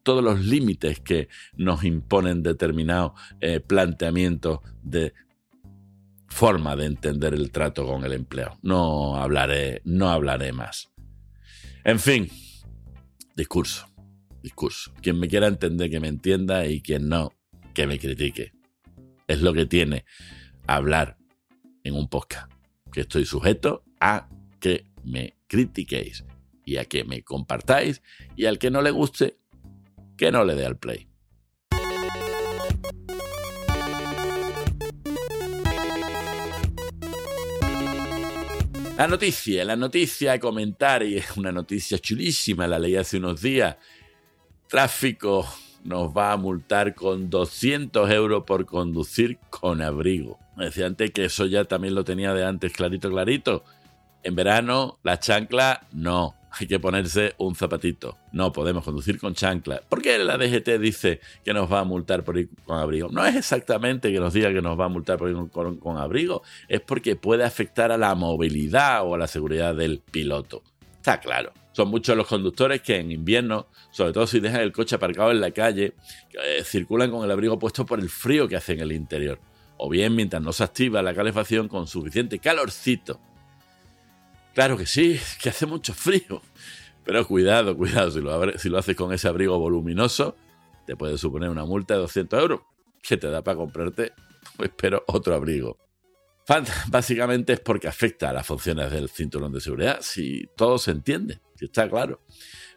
todos 0.03 0.23
los 0.23 0.43
límites 0.45 0.99
que 0.99 1.29
nos 1.55 1.83
imponen 1.85 2.43
determinados 2.43 3.13
eh, 3.39 3.61
planteamientos 3.61 4.59
de 4.81 5.13
forma 6.27 6.75
de 6.75 6.85
entender 6.85 7.33
el 7.33 7.51
trato 7.51 7.85
con 7.85 8.03
el 8.03 8.11
empleo. 8.13 8.57
No 8.61 9.15
hablaré, 9.15 9.81
no 9.85 10.09
hablaré 10.09 10.51
más. 10.51 10.91
En 11.85 11.99
fin, 11.99 12.29
discurso, 13.35 13.87
discurso. 14.41 14.91
Quien 15.01 15.19
me 15.19 15.27
quiera 15.27 15.47
entender, 15.47 15.89
que 15.89 15.99
me 15.99 16.07
entienda 16.09 16.65
y 16.65 16.81
quien 16.81 17.07
no, 17.07 17.31
que 17.73 17.87
me 17.87 17.97
critique 17.99 18.52
es 19.33 19.41
lo 19.41 19.53
que 19.53 19.65
tiene 19.65 20.05
hablar 20.67 21.17
en 21.83 21.95
un 21.95 22.07
podcast. 22.07 22.51
Que 22.91 23.01
estoy 23.01 23.25
sujeto 23.25 23.83
a 23.99 24.29
que 24.59 24.85
me 25.03 25.35
critiquéis 25.47 26.23
y 26.65 26.77
a 26.77 26.85
que 26.85 27.03
me 27.03 27.23
compartáis 27.23 28.01
y 28.35 28.45
al 28.45 28.59
que 28.59 28.69
no 28.71 28.81
le 28.81 28.91
guste, 28.91 29.37
que 30.15 30.31
no 30.31 30.45
le 30.45 30.55
dé 30.55 30.65
al 30.65 30.77
play. 30.77 31.07
La 38.95 39.07
noticia, 39.07 39.65
la 39.65 39.75
noticia 39.75 40.33
a 40.33 40.39
comentar, 40.39 41.01
y 41.03 41.17
es 41.17 41.35
una 41.35 41.51
noticia 41.51 41.97
chulísima, 41.97 42.67
la 42.67 42.77
leí 42.77 42.95
hace 42.95 43.17
unos 43.17 43.41
días. 43.41 43.75
Tráfico 44.69 45.45
nos 45.83 46.15
va 46.15 46.31
a 46.31 46.37
multar 46.37 46.95
con 46.95 47.29
200 47.29 48.09
euros 48.11 48.43
por 48.45 48.65
conducir 48.65 49.37
con 49.49 49.81
abrigo. 49.81 50.39
Me 50.55 50.65
decía 50.65 50.85
antes 50.85 51.11
que 51.11 51.25
eso 51.25 51.45
ya 51.45 51.65
también 51.65 51.95
lo 51.95 52.03
tenía 52.03 52.33
de 52.33 52.45
antes 52.45 52.73
clarito, 52.73 53.09
clarito. 53.09 53.63
En 54.23 54.35
verano, 54.35 54.99
la 55.03 55.19
chancla 55.19 55.85
no. 55.91 56.35
Hay 56.51 56.67
que 56.67 56.79
ponerse 56.79 57.33
un 57.39 57.55
zapatito. 57.55 58.15
No 58.31 58.53
podemos 58.53 58.83
conducir 58.83 59.19
con 59.19 59.33
chancla. 59.33 59.81
¿Por 59.89 60.03
qué 60.03 60.19
la 60.19 60.37
DGT 60.37 60.79
dice 60.79 61.19
que 61.43 61.51
nos 61.51 61.71
va 61.71 61.79
a 61.79 61.83
multar 61.83 62.23
por 62.23 62.37
ir 62.37 62.49
con 62.63 62.77
abrigo? 62.77 63.09
No 63.09 63.25
es 63.25 63.35
exactamente 63.35 64.13
que 64.13 64.19
nos 64.19 64.33
diga 64.33 64.53
que 64.53 64.61
nos 64.61 64.79
va 64.79 64.85
a 64.85 64.89
multar 64.89 65.17
por 65.17 65.29
ir 65.29 65.35
con, 65.51 65.77
con 65.77 65.97
abrigo, 65.97 66.43
es 66.67 66.79
porque 66.79 67.15
puede 67.15 67.43
afectar 67.43 67.91
a 67.91 67.97
la 67.97 68.13
movilidad 68.13 69.03
o 69.03 69.15
a 69.15 69.17
la 69.17 69.27
seguridad 69.27 69.73
del 69.73 69.99
piloto. 69.99 70.61
Está 70.97 71.19
claro. 71.19 71.53
Son 71.73 71.89
muchos 71.89 72.15
los 72.15 72.27
conductores 72.27 72.81
que 72.81 72.97
en 72.97 73.11
invierno, 73.11 73.67
sobre 73.91 74.13
todo 74.13 74.27
si 74.27 74.39
dejan 74.39 74.61
el 74.61 74.71
coche 74.71 74.95
aparcado 74.95 75.31
en 75.31 75.41
la 75.41 75.51
calle, 75.51 75.95
eh, 76.33 76.63
circulan 76.63 77.11
con 77.11 77.25
el 77.25 77.31
abrigo 77.31 77.59
puesto 77.59 77.85
por 77.85 77.99
el 77.99 78.09
frío 78.09 78.47
que 78.47 78.55
hace 78.55 78.73
en 78.73 78.81
el 78.81 78.91
interior. 78.91 79.39
O 79.77 79.89
bien 79.89 80.15
mientras 80.15 80.41
no 80.41 80.53
se 80.53 80.63
activa 80.63 81.01
la 81.01 81.15
calefacción 81.15 81.67
con 81.67 81.87
suficiente 81.87 82.37
calorcito. 82.39 83.19
Claro 84.53 84.77
que 84.77 84.85
sí, 84.85 85.19
que 85.41 85.49
hace 85.49 85.65
mucho 85.65 85.93
frío. 85.93 86.41
Pero 87.03 87.27
cuidado, 87.27 87.75
cuidado, 87.75 88.11
si 88.11 88.69
lo, 88.69 88.77
haces 88.77 88.95
con 88.95 89.11
ese 89.11 89.27
abrigo 89.27 89.57
voluminoso, 89.59 90.35
te 90.85 90.95
puede 90.95 91.17
suponer 91.17 91.49
una 91.49 91.65
multa 91.65 91.95
de 91.95 92.01
200 92.01 92.39
euros, 92.39 92.61
que 93.01 93.17
te 93.17 93.29
da 93.29 93.43
para 93.43 93.57
comprarte, 93.57 94.13
pues, 94.55 94.71
otro 95.07 95.35
abrigo. 95.35 95.77
Básicamente 96.87 97.53
es 97.53 97.59
porque 97.59 97.87
afecta 97.87 98.29
a 98.29 98.33
las 98.33 98.45
funciones 98.45 98.91
del 98.91 99.09
cinturón 99.09 99.53
de 99.53 99.61
seguridad, 99.61 99.99
si 100.01 100.49
todo 100.55 100.77
se 100.77 100.91
entiende, 100.91 101.39
está 101.65 101.89
claro. 101.89 102.21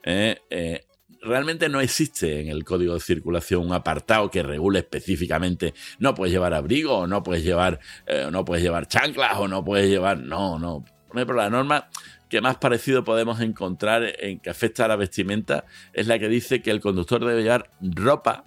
Eh, 0.02 0.36
eh, 0.50 0.84
realmente 1.22 1.68
no 1.68 1.80
existe 1.80 2.40
en 2.40 2.48
el 2.48 2.64
código 2.64 2.94
de 2.94 3.00
circulación 3.00 3.66
un 3.66 3.72
apartado 3.72 4.30
que 4.30 4.42
regule 4.42 4.78
específicamente 4.80 5.74
no 5.98 6.14
puedes 6.14 6.32
llevar 6.32 6.54
abrigo 6.54 7.06
no 7.06 7.22
puedes 7.22 7.44
llevar, 7.44 7.80
eh, 8.06 8.28
no 8.30 8.44
puedes 8.44 8.62
llevar 8.62 8.86
chanclas 8.86 9.36
o 9.36 9.48
no 9.48 9.64
puedes 9.64 9.88
llevar. 9.88 10.18
No, 10.18 10.58
no. 10.58 10.84
Por 11.08 11.16
ejemplo, 11.16 11.36
la 11.36 11.50
norma 11.50 11.88
que 12.28 12.40
más 12.40 12.56
parecido 12.56 13.04
podemos 13.04 13.40
encontrar 13.40 14.02
en 14.18 14.40
que 14.40 14.50
afecta 14.50 14.84
a 14.84 14.88
la 14.88 14.96
vestimenta 14.96 15.64
es 15.92 16.06
la 16.06 16.18
que 16.18 16.28
dice 16.28 16.60
que 16.60 16.70
el 16.70 16.80
conductor 16.80 17.24
debe 17.24 17.42
llevar 17.42 17.70
ropa, 17.80 18.44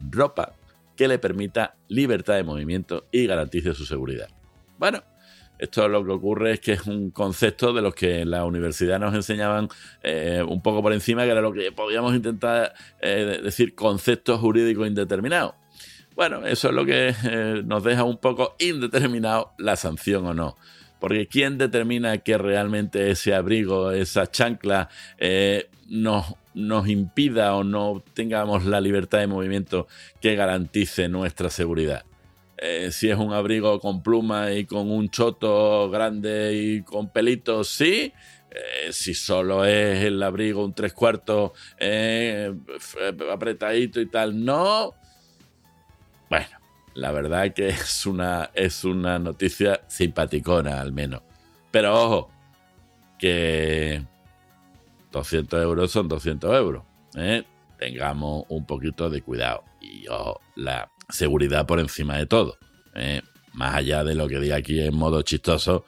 ropa 0.00 0.54
que 0.96 1.08
le 1.08 1.18
permita 1.18 1.76
libertad 1.88 2.34
de 2.34 2.44
movimiento 2.44 3.06
y 3.10 3.26
garantice 3.26 3.74
su 3.74 3.86
seguridad. 3.86 4.28
Bueno, 4.78 5.02
esto 5.62 5.86
lo 5.86 6.04
que 6.04 6.10
ocurre 6.10 6.54
es 6.54 6.60
que 6.60 6.72
es 6.72 6.88
un 6.88 7.12
concepto 7.12 7.72
de 7.72 7.82
los 7.82 7.94
que 7.94 8.22
en 8.22 8.32
la 8.32 8.44
universidad 8.44 8.98
nos 8.98 9.14
enseñaban 9.14 9.68
eh, 10.02 10.42
un 10.44 10.60
poco 10.60 10.82
por 10.82 10.92
encima, 10.92 11.22
que 11.22 11.30
era 11.30 11.40
lo 11.40 11.52
que 11.52 11.70
podíamos 11.70 12.16
intentar 12.16 12.74
eh, 13.00 13.38
decir 13.40 13.76
conceptos 13.76 14.40
jurídicos 14.40 14.88
indeterminados. 14.88 15.54
Bueno, 16.16 16.44
eso 16.44 16.70
es 16.70 16.74
lo 16.74 16.84
que 16.84 17.14
eh, 17.24 17.62
nos 17.64 17.84
deja 17.84 18.02
un 18.02 18.18
poco 18.18 18.56
indeterminado 18.58 19.52
la 19.56 19.76
sanción 19.76 20.26
o 20.26 20.34
no. 20.34 20.56
Porque 20.98 21.28
¿quién 21.28 21.58
determina 21.58 22.18
que 22.18 22.38
realmente 22.38 23.12
ese 23.12 23.32
abrigo, 23.32 23.92
esa 23.92 24.28
chancla, 24.28 24.88
nos, 25.88 26.34
nos 26.54 26.88
impida 26.88 27.54
o 27.54 27.62
no 27.62 28.02
tengamos 28.14 28.64
la 28.64 28.80
libertad 28.80 29.20
de 29.20 29.28
movimiento 29.28 29.86
que 30.20 30.34
garantice 30.34 31.08
nuestra 31.08 31.50
seguridad? 31.50 32.04
Eh, 32.64 32.92
si 32.92 33.10
es 33.10 33.18
un 33.18 33.32
abrigo 33.32 33.80
con 33.80 34.04
pluma 34.04 34.52
y 34.52 34.66
con 34.66 34.88
un 34.88 35.10
choto 35.10 35.90
grande 35.90 36.54
y 36.54 36.82
con 36.82 37.08
pelitos, 37.08 37.66
sí. 37.66 38.12
Eh, 38.52 38.92
si 38.92 39.14
solo 39.14 39.64
es 39.64 40.04
el 40.04 40.22
abrigo 40.22 40.64
un 40.64 40.72
tres 40.72 40.92
cuartos 40.92 41.52
eh, 41.76 42.54
apretadito 43.32 44.00
y 44.00 44.06
tal, 44.06 44.44
no. 44.44 44.94
Bueno, 46.30 46.56
la 46.94 47.10
verdad 47.10 47.52
que 47.52 47.70
es 47.70 48.06
una, 48.06 48.50
es 48.54 48.84
una 48.84 49.18
noticia 49.18 49.80
simpaticona 49.88 50.80
al 50.80 50.92
menos. 50.92 51.22
Pero 51.72 52.00
ojo, 52.00 52.30
que 53.18 54.06
200 55.10 55.60
euros 55.64 55.90
son 55.90 56.06
200 56.06 56.54
euros. 56.54 56.84
Tengamos 57.76 58.44
un 58.50 58.64
poquito 58.66 59.10
de 59.10 59.20
cuidado. 59.20 59.64
Y 59.80 60.06
ojo, 60.06 60.40
la, 60.54 60.91
seguridad 61.08 61.66
por 61.66 61.80
encima 61.80 62.16
de 62.16 62.26
todo. 62.26 62.58
¿eh? 62.94 63.22
Más 63.52 63.74
allá 63.74 64.04
de 64.04 64.14
lo 64.14 64.28
que 64.28 64.38
diga 64.38 64.56
aquí 64.56 64.80
en 64.80 64.94
modo 64.94 65.22
chistoso, 65.22 65.84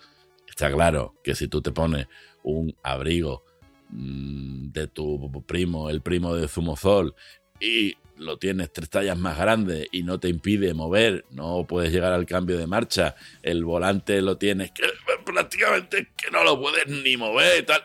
está 0.49 0.71
claro 0.71 1.15
que 1.23 1.35
si 1.35 1.49
tú 1.49 1.63
te 1.63 1.73
pones 1.73 2.07
un 2.43 2.75
abrigo 2.83 3.45
mm, 3.91 4.71
de 4.73 4.87
tu 4.87 5.45
primo, 5.47 5.91
el 5.91 6.03
primo 6.03 6.35
de 6.35 6.49
Zumozol, 6.49 7.15
y 7.61 7.95
lo 8.17 8.39
tienes 8.39 8.73
tres 8.73 8.91
tallas 8.91 9.19
más 9.19 9.39
grande 9.39 9.89
y 9.91 10.03
no 10.03 10.21
te 10.21 10.29
impide 10.29 10.75
mover, 10.75 11.25
no 11.31 11.65
puedes 11.67 11.93
llegar 11.93 12.13
al 12.13 12.27
cambio 12.27 12.59
de 12.59 12.67
marcha, 12.67 13.15
el 13.43 13.65
volante 13.65 14.21
lo 14.23 14.37
tienes 14.37 14.71
que 14.73 14.85
prácticamente 15.25 16.13
que 16.17 16.31
no 16.31 16.45
lo 16.45 16.61
puedes 16.61 16.87
ni 16.87 17.17
mover 17.17 17.61
y 17.61 17.67
tal. 17.67 17.83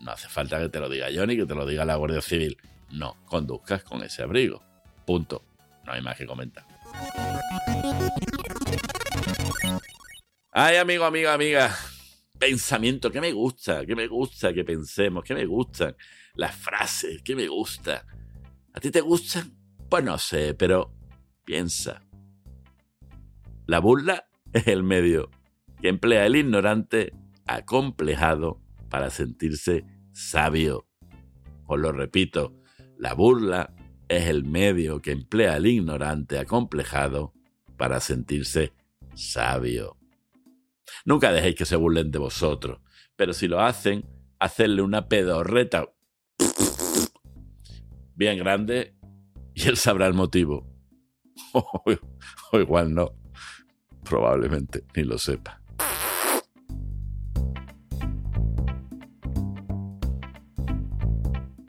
No 0.00 0.12
hace 0.12 0.28
falta 0.28 0.58
que 0.58 0.68
te 0.68 0.80
lo 0.80 0.88
diga 0.88 1.10
yo 1.10 1.26
ni 1.26 1.36
que 1.36 1.46
te 1.46 1.54
lo 1.54 1.66
diga 1.66 1.84
la 1.84 1.96
Guardia 1.96 2.22
Civil. 2.22 2.56
No 2.90 3.16
conduzcas 3.26 3.84
con 3.84 4.02
ese 4.02 4.22
abrigo. 4.22 4.62
Punto. 5.04 5.44
No 5.90 5.96
hay 5.96 6.02
más 6.02 6.16
que 6.16 6.24
comentar. 6.24 6.64
Ay, 10.52 10.76
amigo, 10.76 11.04
amiga, 11.04 11.34
amiga. 11.34 11.76
Pensamiento, 12.38 13.10
que 13.10 13.20
me 13.20 13.32
gusta, 13.32 13.84
que 13.84 13.96
me 13.96 14.06
gusta 14.06 14.52
que 14.52 14.62
pensemos, 14.62 15.24
que 15.24 15.34
me 15.34 15.46
gustan 15.46 15.96
las 16.34 16.54
frases, 16.54 17.22
que 17.22 17.34
me 17.34 17.48
gusta. 17.48 18.06
¿A 18.72 18.78
ti 18.78 18.92
te 18.92 19.00
gustan? 19.00 19.52
Pues 19.88 20.04
no 20.04 20.16
sé, 20.16 20.54
pero 20.54 20.94
piensa. 21.44 22.02
La 23.66 23.80
burla 23.80 24.28
es 24.52 24.68
el 24.68 24.84
medio 24.84 25.28
que 25.82 25.88
emplea 25.88 26.24
el 26.24 26.36
ignorante 26.36 27.12
acomplejado 27.48 28.60
para 28.88 29.10
sentirse 29.10 29.84
sabio. 30.12 30.86
Os 31.66 31.80
lo 31.80 31.90
repito, 31.90 32.54
la 32.96 33.12
burla 33.14 33.74
es 34.10 34.26
el 34.26 34.42
medio 34.42 35.00
que 35.00 35.12
emplea 35.12 35.56
el 35.56 35.66
ignorante 35.66 36.40
acomplejado 36.40 37.32
para 37.76 38.00
sentirse 38.00 38.72
sabio. 39.14 39.96
Nunca 41.04 41.30
dejéis 41.30 41.54
que 41.54 41.64
se 41.64 41.76
burlen 41.76 42.10
de 42.10 42.18
vosotros, 42.18 42.80
pero 43.14 43.32
si 43.32 43.46
lo 43.46 43.60
hacen, 43.60 44.04
hacerle 44.40 44.82
una 44.82 45.06
pedorreta 45.06 45.88
bien 48.16 48.38
grande 48.38 48.96
y 49.54 49.68
él 49.68 49.76
sabrá 49.76 50.08
el 50.08 50.14
motivo. 50.14 50.66
o 51.54 52.58
igual 52.58 52.92
no. 52.92 53.12
probablemente 54.02 54.82
ni 54.96 55.04
lo 55.04 55.18
sepa. 55.18 55.62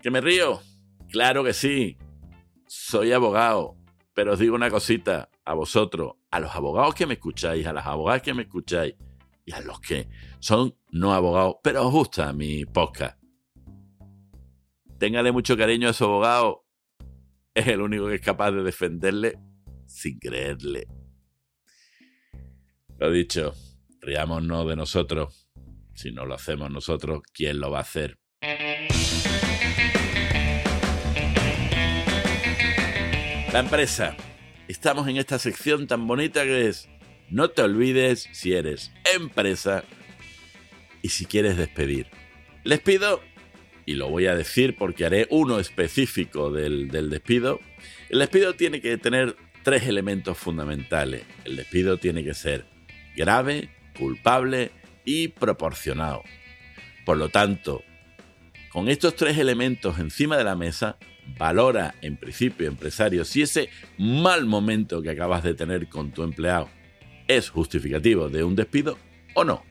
¿Que 0.01 0.09
me 0.09 0.21
río? 0.21 0.59
Claro 1.11 1.43
que 1.43 1.53
sí. 1.53 1.99
Soy 2.73 3.11
abogado. 3.11 3.75
Pero 4.13 4.31
os 4.31 4.39
digo 4.39 4.55
una 4.55 4.69
cosita 4.69 5.29
a 5.43 5.53
vosotros, 5.53 6.13
a 6.31 6.39
los 6.39 6.55
abogados 6.55 6.95
que 6.95 7.05
me 7.05 7.15
escucháis, 7.15 7.67
a 7.67 7.73
las 7.73 7.85
abogadas 7.85 8.21
que 8.21 8.33
me 8.33 8.43
escucháis 8.43 8.95
y 9.43 9.51
a 9.51 9.59
los 9.59 9.81
que 9.81 10.07
son 10.39 10.73
no 10.89 11.13
abogados, 11.13 11.55
pero 11.61 11.85
os 11.85 11.91
gusta 11.91 12.31
mi 12.31 12.63
podcast. 12.63 13.21
Téngale 14.97 15.33
mucho 15.33 15.57
cariño 15.57 15.89
a 15.89 15.93
su 15.93 16.05
abogado. 16.05 16.65
Es 17.53 17.67
el 17.67 17.81
único 17.81 18.07
que 18.07 18.15
es 18.15 18.21
capaz 18.21 18.51
de 18.51 18.63
defenderle 18.63 19.37
sin 19.85 20.17
creerle. 20.17 20.87
Lo 22.99 23.11
dicho, 23.11 23.53
riámonos 23.99 24.65
de 24.69 24.77
nosotros. 24.77 25.49
Si 25.93 26.13
no 26.13 26.25
lo 26.25 26.35
hacemos 26.35 26.71
nosotros, 26.71 27.21
¿quién 27.33 27.59
lo 27.59 27.69
va 27.69 27.79
a 27.79 27.81
hacer? 27.81 28.17
La 33.53 33.59
empresa. 33.59 34.15
Estamos 34.69 35.09
en 35.09 35.17
esta 35.17 35.37
sección 35.37 35.85
tan 35.85 36.07
bonita 36.07 36.43
que 36.43 36.69
es, 36.69 36.87
no 37.29 37.49
te 37.49 37.61
olvides 37.61 38.29
si 38.31 38.53
eres 38.53 38.93
empresa 39.13 39.83
y 41.01 41.09
si 41.09 41.25
quieres 41.25 41.57
despedir. 41.57 42.07
Les 42.63 42.79
pido, 42.79 43.21
y 43.85 43.95
lo 43.95 44.09
voy 44.09 44.27
a 44.27 44.35
decir 44.35 44.77
porque 44.77 45.05
haré 45.05 45.27
uno 45.31 45.59
específico 45.59 46.49
del, 46.49 46.87
del 46.87 47.09
despido, 47.09 47.59
el 48.07 48.19
despido 48.19 48.53
tiene 48.53 48.79
que 48.79 48.97
tener 48.97 49.35
tres 49.63 49.85
elementos 49.85 50.37
fundamentales. 50.37 51.23
El 51.43 51.57
despido 51.57 51.97
tiene 51.97 52.23
que 52.23 52.33
ser 52.33 52.65
grave, 53.17 53.69
culpable 53.99 54.71
y 55.03 55.27
proporcionado. 55.27 56.23
Por 57.05 57.17
lo 57.17 57.27
tanto, 57.27 57.83
con 58.69 58.87
estos 58.87 59.17
tres 59.17 59.37
elementos 59.37 59.99
encima 59.99 60.37
de 60.37 60.45
la 60.45 60.55
mesa, 60.55 60.97
valora 61.37 61.95
en 62.01 62.17
principio, 62.17 62.67
empresario, 62.67 63.25
si 63.25 63.41
ese 63.41 63.69
mal 63.97 64.45
momento 64.45 65.01
que 65.01 65.09
acabas 65.09 65.43
de 65.43 65.53
tener 65.53 65.89
con 65.89 66.11
tu 66.11 66.23
empleado 66.23 66.69
es 67.27 67.49
justificativo 67.49 68.29
de 68.29 68.43
un 68.43 68.55
despido 68.55 68.97
o 69.33 69.43
no. 69.43 69.63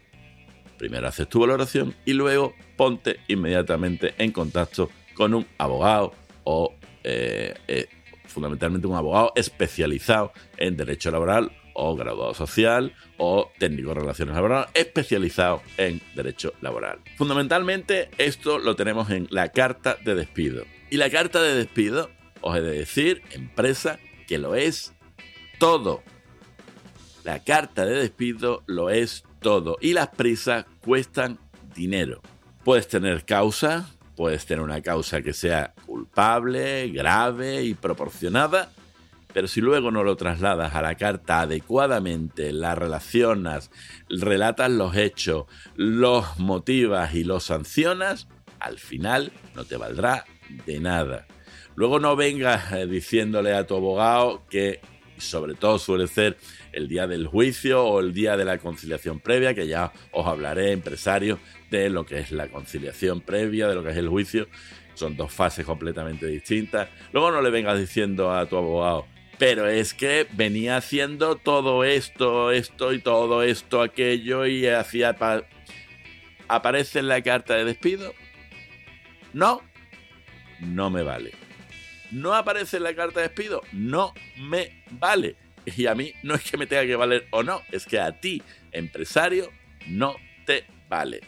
Primero 0.78 1.08
haces 1.08 1.28
tu 1.28 1.40
valoración 1.40 1.94
y 2.06 2.14
luego 2.14 2.54
ponte 2.76 3.20
inmediatamente 3.28 4.14
en 4.16 4.32
contacto 4.32 4.90
con 5.14 5.34
un 5.34 5.46
abogado 5.58 6.14
o 6.44 6.74
eh, 7.04 7.54
eh, 7.68 7.88
fundamentalmente 8.24 8.86
un 8.86 8.96
abogado 8.96 9.32
especializado 9.34 10.32
en 10.56 10.76
derecho 10.76 11.10
laboral 11.10 11.52
o 11.74 11.94
graduado 11.96 12.34
social 12.34 12.94
o 13.18 13.50
técnico 13.58 13.90
de 13.90 14.00
relaciones 14.00 14.34
laborales 14.34 14.70
especializado 14.74 15.62
en 15.76 16.00
derecho 16.14 16.54
laboral. 16.60 17.00
Fundamentalmente 17.16 18.08
esto 18.18 18.58
lo 18.58 18.76
tenemos 18.76 19.10
en 19.10 19.28
la 19.30 19.50
carta 19.50 19.96
de 20.04 20.14
despido. 20.14 20.64
Y 20.90 20.96
la 20.96 21.08
carta 21.08 21.40
de 21.40 21.54
despido, 21.54 22.10
os 22.40 22.56
he 22.56 22.60
de 22.60 22.72
decir, 22.72 23.22
empresa, 23.30 24.00
que 24.26 24.38
lo 24.38 24.56
es 24.56 24.92
todo. 25.58 26.02
La 27.22 27.44
carta 27.44 27.86
de 27.86 27.94
despido 27.94 28.64
lo 28.66 28.90
es 28.90 29.24
todo. 29.40 29.76
Y 29.80 29.92
las 29.92 30.08
prisas 30.08 30.66
cuestan 30.84 31.38
dinero. 31.76 32.22
Puedes 32.64 32.88
tener 32.88 33.24
causa, 33.24 33.88
puedes 34.16 34.46
tener 34.46 34.64
una 34.64 34.82
causa 34.82 35.22
que 35.22 35.32
sea 35.32 35.74
culpable, 35.86 36.88
grave 36.88 37.62
y 37.62 37.74
proporcionada, 37.74 38.72
pero 39.32 39.46
si 39.46 39.60
luego 39.60 39.92
no 39.92 40.02
lo 40.02 40.16
trasladas 40.16 40.74
a 40.74 40.82
la 40.82 40.96
carta 40.96 41.42
adecuadamente, 41.42 42.52
la 42.52 42.74
relacionas, 42.74 43.70
relatas 44.08 44.70
los 44.70 44.96
hechos, 44.96 45.44
los 45.76 46.38
motivas 46.40 47.14
y 47.14 47.22
los 47.22 47.44
sancionas, 47.44 48.26
al 48.58 48.78
final 48.78 49.30
no 49.54 49.64
te 49.64 49.76
valdrá 49.76 50.24
de 50.66 50.80
nada. 50.80 51.26
Luego 51.74 51.98
no 51.98 52.16
vengas 52.16 52.72
eh, 52.72 52.86
diciéndole 52.86 53.54
a 53.54 53.66
tu 53.66 53.76
abogado 53.76 54.42
que, 54.50 54.80
sobre 55.18 55.54
todo 55.54 55.78
suele 55.78 56.06
ser 56.06 56.36
el 56.72 56.88
día 56.88 57.06
del 57.06 57.26
juicio 57.26 57.84
o 57.84 58.00
el 58.00 58.12
día 58.12 58.36
de 58.36 58.44
la 58.44 58.58
conciliación 58.58 59.20
previa, 59.20 59.54
que 59.54 59.66
ya 59.66 59.92
os 60.12 60.26
hablaré, 60.26 60.72
empresario, 60.72 61.38
de 61.70 61.88
lo 61.88 62.04
que 62.04 62.18
es 62.18 62.32
la 62.32 62.48
conciliación 62.48 63.20
previa, 63.20 63.68
de 63.68 63.74
lo 63.74 63.82
que 63.82 63.90
es 63.90 63.96
el 63.96 64.08
juicio. 64.08 64.48
Son 64.94 65.16
dos 65.16 65.32
fases 65.32 65.64
completamente 65.64 66.26
distintas. 66.26 66.88
Luego 67.12 67.30
no 67.30 67.40
le 67.40 67.50
vengas 67.50 67.78
diciendo 67.78 68.32
a 68.32 68.46
tu 68.46 68.56
abogado, 68.56 69.06
pero 69.38 69.66
es 69.66 69.94
que 69.94 70.26
venía 70.32 70.76
haciendo 70.76 71.36
todo 71.36 71.84
esto, 71.84 72.50
esto 72.50 72.92
y 72.92 73.00
todo 73.00 73.42
esto, 73.42 73.80
aquello 73.80 74.46
y 74.46 74.66
hacía... 74.66 75.16
¿Aparece 76.48 76.98
en 76.98 77.08
la 77.08 77.22
carta 77.22 77.54
de 77.54 77.64
despido? 77.64 78.12
No, 79.32 79.62
no 80.60 80.90
me 80.90 81.02
vale. 81.02 81.32
¿No 82.10 82.34
aparece 82.34 82.78
en 82.78 82.84
la 82.84 82.94
carta 82.94 83.20
de 83.20 83.28
despido? 83.28 83.62
No 83.72 84.12
me 84.38 84.82
vale. 84.90 85.36
Y 85.76 85.86
a 85.86 85.94
mí 85.94 86.12
no 86.22 86.34
es 86.34 86.42
que 86.42 86.56
me 86.56 86.66
tenga 86.66 86.86
que 86.86 86.96
valer 86.96 87.26
o 87.30 87.42
no, 87.42 87.62
es 87.70 87.86
que 87.86 88.00
a 88.00 88.18
ti, 88.18 88.42
empresario, 88.72 89.50
no 89.86 90.16
te 90.46 90.64
vale. 90.88 91.20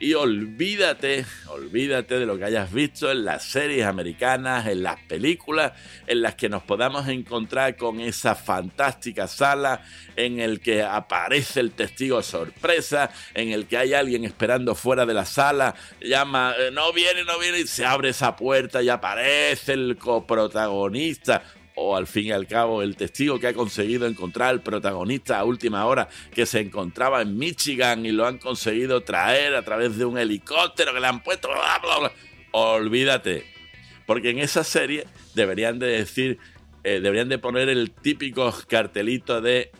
Y 0.00 0.14
olvídate, 0.14 1.26
olvídate 1.48 2.20
de 2.20 2.26
lo 2.26 2.38
que 2.38 2.44
hayas 2.44 2.72
visto 2.72 3.10
en 3.10 3.24
las 3.24 3.42
series 3.44 3.84
americanas, 3.84 4.68
en 4.68 4.84
las 4.84 5.00
películas, 5.00 5.72
en 6.06 6.22
las 6.22 6.36
que 6.36 6.48
nos 6.48 6.62
podamos 6.62 7.08
encontrar 7.08 7.76
con 7.76 8.00
esa 8.00 8.36
fantástica 8.36 9.26
sala 9.26 9.82
en 10.14 10.38
el 10.38 10.60
que 10.60 10.84
aparece 10.84 11.58
el 11.58 11.72
testigo 11.72 12.22
sorpresa, 12.22 13.10
en 13.34 13.50
el 13.50 13.66
que 13.66 13.76
hay 13.76 13.92
alguien 13.92 14.24
esperando 14.24 14.76
fuera 14.76 15.04
de 15.04 15.14
la 15.14 15.24
sala, 15.24 15.74
llama, 16.00 16.54
eh, 16.56 16.70
no 16.72 16.92
viene, 16.92 17.24
no 17.24 17.36
viene, 17.40 17.58
y 17.58 17.66
se 17.66 17.84
abre 17.84 18.10
esa 18.10 18.36
puerta 18.36 18.80
y 18.80 18.88
aparece 18.88 19.72
el 19.72 19.96
coprotagonista 19.98 21.42
o 21.80 21.96
al 21.96 22.06
fin 22.06 22.26
y 22.26 22.32
al 22.32 22.46
cabo 22.46 22.82
el 22.82 22.96
testigo 22.96 23.38
que 23.38 23.46
ha 23.46 23.54
conseguido 23.54 24.06
encontrar 24.06 24.48
al 24.48 24.62
protagonista 24.62 25.38
a 25.38 25.44
última 25.44 25.86
hora 25.86 26.08
que 26.34 26.44
se 26.44 26.58
encontraba 26.60 27.22
en 27.22 27.38
Michigan 27.38 28.04
y 28.04 28.10
lo 28.10 28.26
han 28.26 28.38
conseguido 28.38 29.02
traer 29.02 29.54
a 29.54 29.62
través 29.62 29.96
de 29.96 30.04
un 30.04 30.18
helicóptero 30.18 30.92
que 30.92 31.00
le 31.00 31.06
han 31.06 31.22
puesto... 31.22 31.48
Olvídate, 32.50 33.44
porque 34.06 34.30
en 34.30 34.38
esa 34.38 34.64
serie 34.64 35.06
deberían 35.34 35.78
de 35.78 35.86
decir, 35.88 36.38
eh, 36.82 36.98
deberían 37.00 37.28
de 37.28 37.38
poner 37.38 37.68
el 37.68 37.90
típico 37.90 38.52
cartelito 38.66 39.40
de 39.40 39.70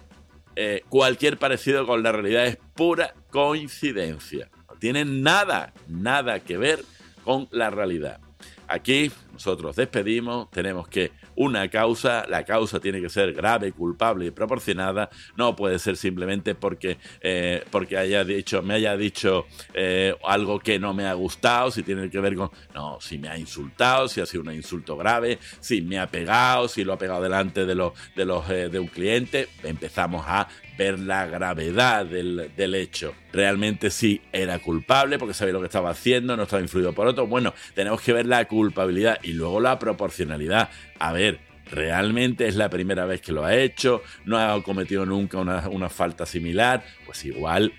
eh, 0.54 0.82
cualquier 0.88 1.38
parecido 1.38 1.87
con 1.87 2.02
la 2.02 2.12
realidad 2.12 2.46
es 2.46 2.58
pura 2.76 3.14
coincidencia. 3.30 4.50
No 4.68 4.76
tiene 4.78 5.04
nada, 5.04 5.72
nada 5.88 6.40
que 6.40 6.58
ver 6.58 6.84
con 7.24 7.48
la 7.50 7.70
realidad. 7.70 8.20
Aquí 8.68 9.11
nosotros 9.32 9.74
despedimos, 9.74 10.50
tenemos 10.50 10.87
que 10.88 11.11
una 11.38 11.68
causa, 11.68 12.27
la 12.29 12.44
causa 12.44 12.81
tiene 12.81 13.01
que 13.01 13.09
ser 13.09 13.33
grave, 13.33 13.72
culpable 13.72 14.27
y 14.27 14.31
proporcionada, 14.33 15.09
no 15.37 15.55
puede 15.55 15.79
ser 15.79 15.96
simplemente 15.96 16.57
porque, 16.57 16.98
eh, 17.20 17.64
porque 17.70 17.96
haya 17.96 18.24
dicho, 18.24 18.61
me 18.61 18.74
haya 18.74 18.96
dicho 18.96 19.46
eh, 19.72 20.14
algo 20.24 20.59
que 20.59 20.81
no 20.81 20.94
me 20.94 21.07
ha 21.07 21.14
gustado, 21.14 21.70
si 21.70 21.85
tiene 21.85 22.11
que 22.11 22.18
ver 22.18 22.35
con, 22.35 22.51
no, 22.74 22.98
si 23.01 23.18
me 23.18 23.29
ha 23.29 23.38
insultado, 23.38 24.09
si 24.09 24.20
ha 24.20 24.27
sido 24.27 24.42
un 24.42 24.53
insulto 24.53 24.96
grave, 24.96 25.38
si 25.61 25.81
me 25.81 26.01
ha 26.01 26.09
pegado, 26.09 26.66
si 26.66 26.83
lo 26.83 26.94
ha 26.94 26.98
pegado 26.98 27.22
delante 27.22 27.64
de, 27.64 27.74
los, 27.77 27.92
de, 28.16 28.24
los, 28.24 28.51
eh, 28.51 28.68
de 28.68 28.81
un 28.81 28.88
cliente, 28.88 29.48
empezamos 29.62 30.24
a 30.27 30.48
ver 30.79 31.01
la 31.01 31.27
gravedad 31.27 32.07
del, 32.07 32.75
hecho. 32.75 33.14
Realmente 33.33 33.91
sí 33.91 34.23
era 34.33 34.61
culpable 34.61 35.19
porque 35.19 35.35
sabía 35.35 35.53
lo 35.53 35.61
que 35.61 35.67
estaba 35.67 35.91
haciendo, 35.91 36.37
no 36.37 36.45
estaba 36.45 36.62
influido 36.62 36.93
por 36.95 37.09
otro. 37.09 37.27
Bueno, 37.27 37.53
tenemos 37.75 38.01
que 38.01 38.12
ver 38.12 38.27
la 38.27 38.47
culpabilidad 38.47 39.19
y 39.23 39.33
luego 39.33 39.61
la 39.61 39.79
proporcionalidad. 39.79 40.71
A 41.01 41.12
ver, 41.12 41.41
realmente 41.71 42.47
es 42.47 42.55
la 42.55 42.71
primera 42.71 43.05
vez 43.07 43.21
que 43.21 43.33
lo 43.33 43.45
ha 43.45 43.57
hecho, 43.57 44.03
no 44.25 44.38
ha 44.38 44.62
cometido 44.62 45.05
nunca 45.05 45.38
una, 45.38 45.69
una, 45.69 45.88
falta 45.88 46.25
similar, 46.25 46.85
pues 47.05 47.25
igual 47.25 47.73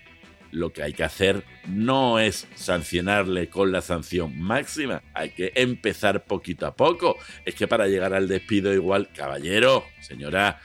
lo 0.52 0.74
que 0.74 0.84
hay 0.84 0.94
que 0.94 1.04
hacer 1.04 1.44
no 1.68 2.20
es 2.20 2.48
sancionarle 2.56 3.50
con 3.50 3.72
la 3.72 3.82
sanción 3.82 4.38
máxima, 4.40 5.04
hay 5.14 5.30
que 5.30 5.54
empezar 5.56 6.26
poquito 6.26 6.68
a 6.68 6.76
poco. 6.76 7.18
Es 7.46 7.56
que 7.56 7.68
para 7.68 7.88
llegar 7.88 8.14
al 8.14 8.28
despido 8.28 8.74
igual, 8.74 9.10
caballero, 9.16 9.86
señora, 10.02 10.60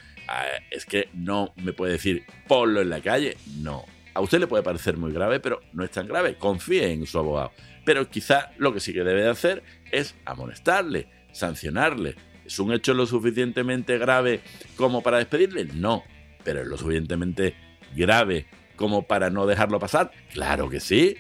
es 0.71 0.87
que 0.87 1.09
no 1.13 1.53
me 1.57 1.73
puede 1.73 1.93
decir 1.93 2.25
ponlo 2.47 2.81
en 2.81 2.91
la 2.91 3.01
calle, 3.01 3.37
no. 3.59 3.85
A 4.15 4.21
usted 4.21 4.39
le 4.39 4.47
puede 4.47 4.63
parecer 4.63 4.97
muy 4.97 5.13
grave, 5.13 5.41
pero 5.41 5.61
no 5.73 5.85
es 5.85 5.91
tan 5.91 6.07
grave, 6.07 6.37
confíe 6.37 6.93
en 6.93 7.07
su 7.07 7.19
abogado. 7.19 7.53
Pero 7.85 8.09
quizá 8.09 8.53
lo 8.59 8.73
que 8.73 8.81
sí 8.81 8.93
que 8.93 9.03
debe 9.05 9.23
de 9.23 9.31
hacer 9.31 9.63
es 9.91 10.15
amonestarle, 10.25 11.09
sancionarle. 11.33 12.15
¿Es 12.45 12.59
un 12.59 12.73
hecho 12.73 12.95
lo 12.95 13.07
suficientemente 13.07 13.99
grave 13.99 14.41
como 14.77 15.03
para 15.03 15.19
despedirle? 15.19 15.65
No, 15.65 16.05
pero 16.45 16.61
es 16.61 16.67
lo 16.67 16.77
suficientemente 16.77 17.55
grave 17.95 18.47
como 18.77 19.07
para 19.07 19.31
no 19.31 19.47
dejarlo 19.47 19.79
pasar. 19.79 20.13
Claro 20.33 20.69
que 20.69 20.81
sí, 20.81 21.17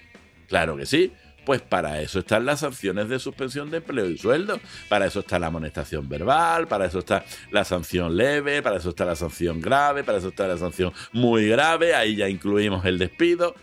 claro 0.48 0.76
que 0.76 0.86
sí. 0.86 1.12
Pues 1.44 1.60
para 1.60 2.00
eso 2.00 2.20
están 2.20 2.46
las 2.46 2.60
sanciones 2.60 3.08
de 3.08 3.18
suspensión 3.18 3.70
de 3.70 3.78
empleo 3.78 4.08
y 4.08 4.16
sueldo, 4.16 4.58
para 4.88 5.06
eso 5.06 5.20
está 5.20 5.38
la 5.38 5.48
amonestación 5.48 6.08
verbal, 6.08 6.66
para 6.66 6.86
eso 6.86 7.00
está 7.00 7.24
la 7.50 7.64
sanción 7.64 8.16
leve, 8.16 8.62
para 8.62 8.78
eso 8.78 8.90
está 8.90 9.04
la 9.04 9.16
sanción 9.16 9.60
grave, 9.60 10.04
para 10.04 10.18
eso 10.18 10.28
está 10.28 10.48
la 10.48 10.56
sanción 10.56 10.92
muy 11.12 11.46
grave, 11.48 11.94
ahí 11.94 12.16
ya 12.16 12.28
incluimos 12.28 12.84
el 12.86 12.98
despido. 12.98 13.54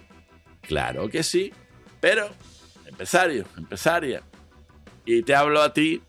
Claro 0.62 1.10
que 1.10 1.24
sí, 1.24 1.52
pero 2.00 2.30
empresario, 2.86 3.46
empresaria, 3.58 4.22
y 5.04 5.24
te 5.24 5.34
hablo 5.34 5.62
a 5.64 5.74
ti, 5.74 6.04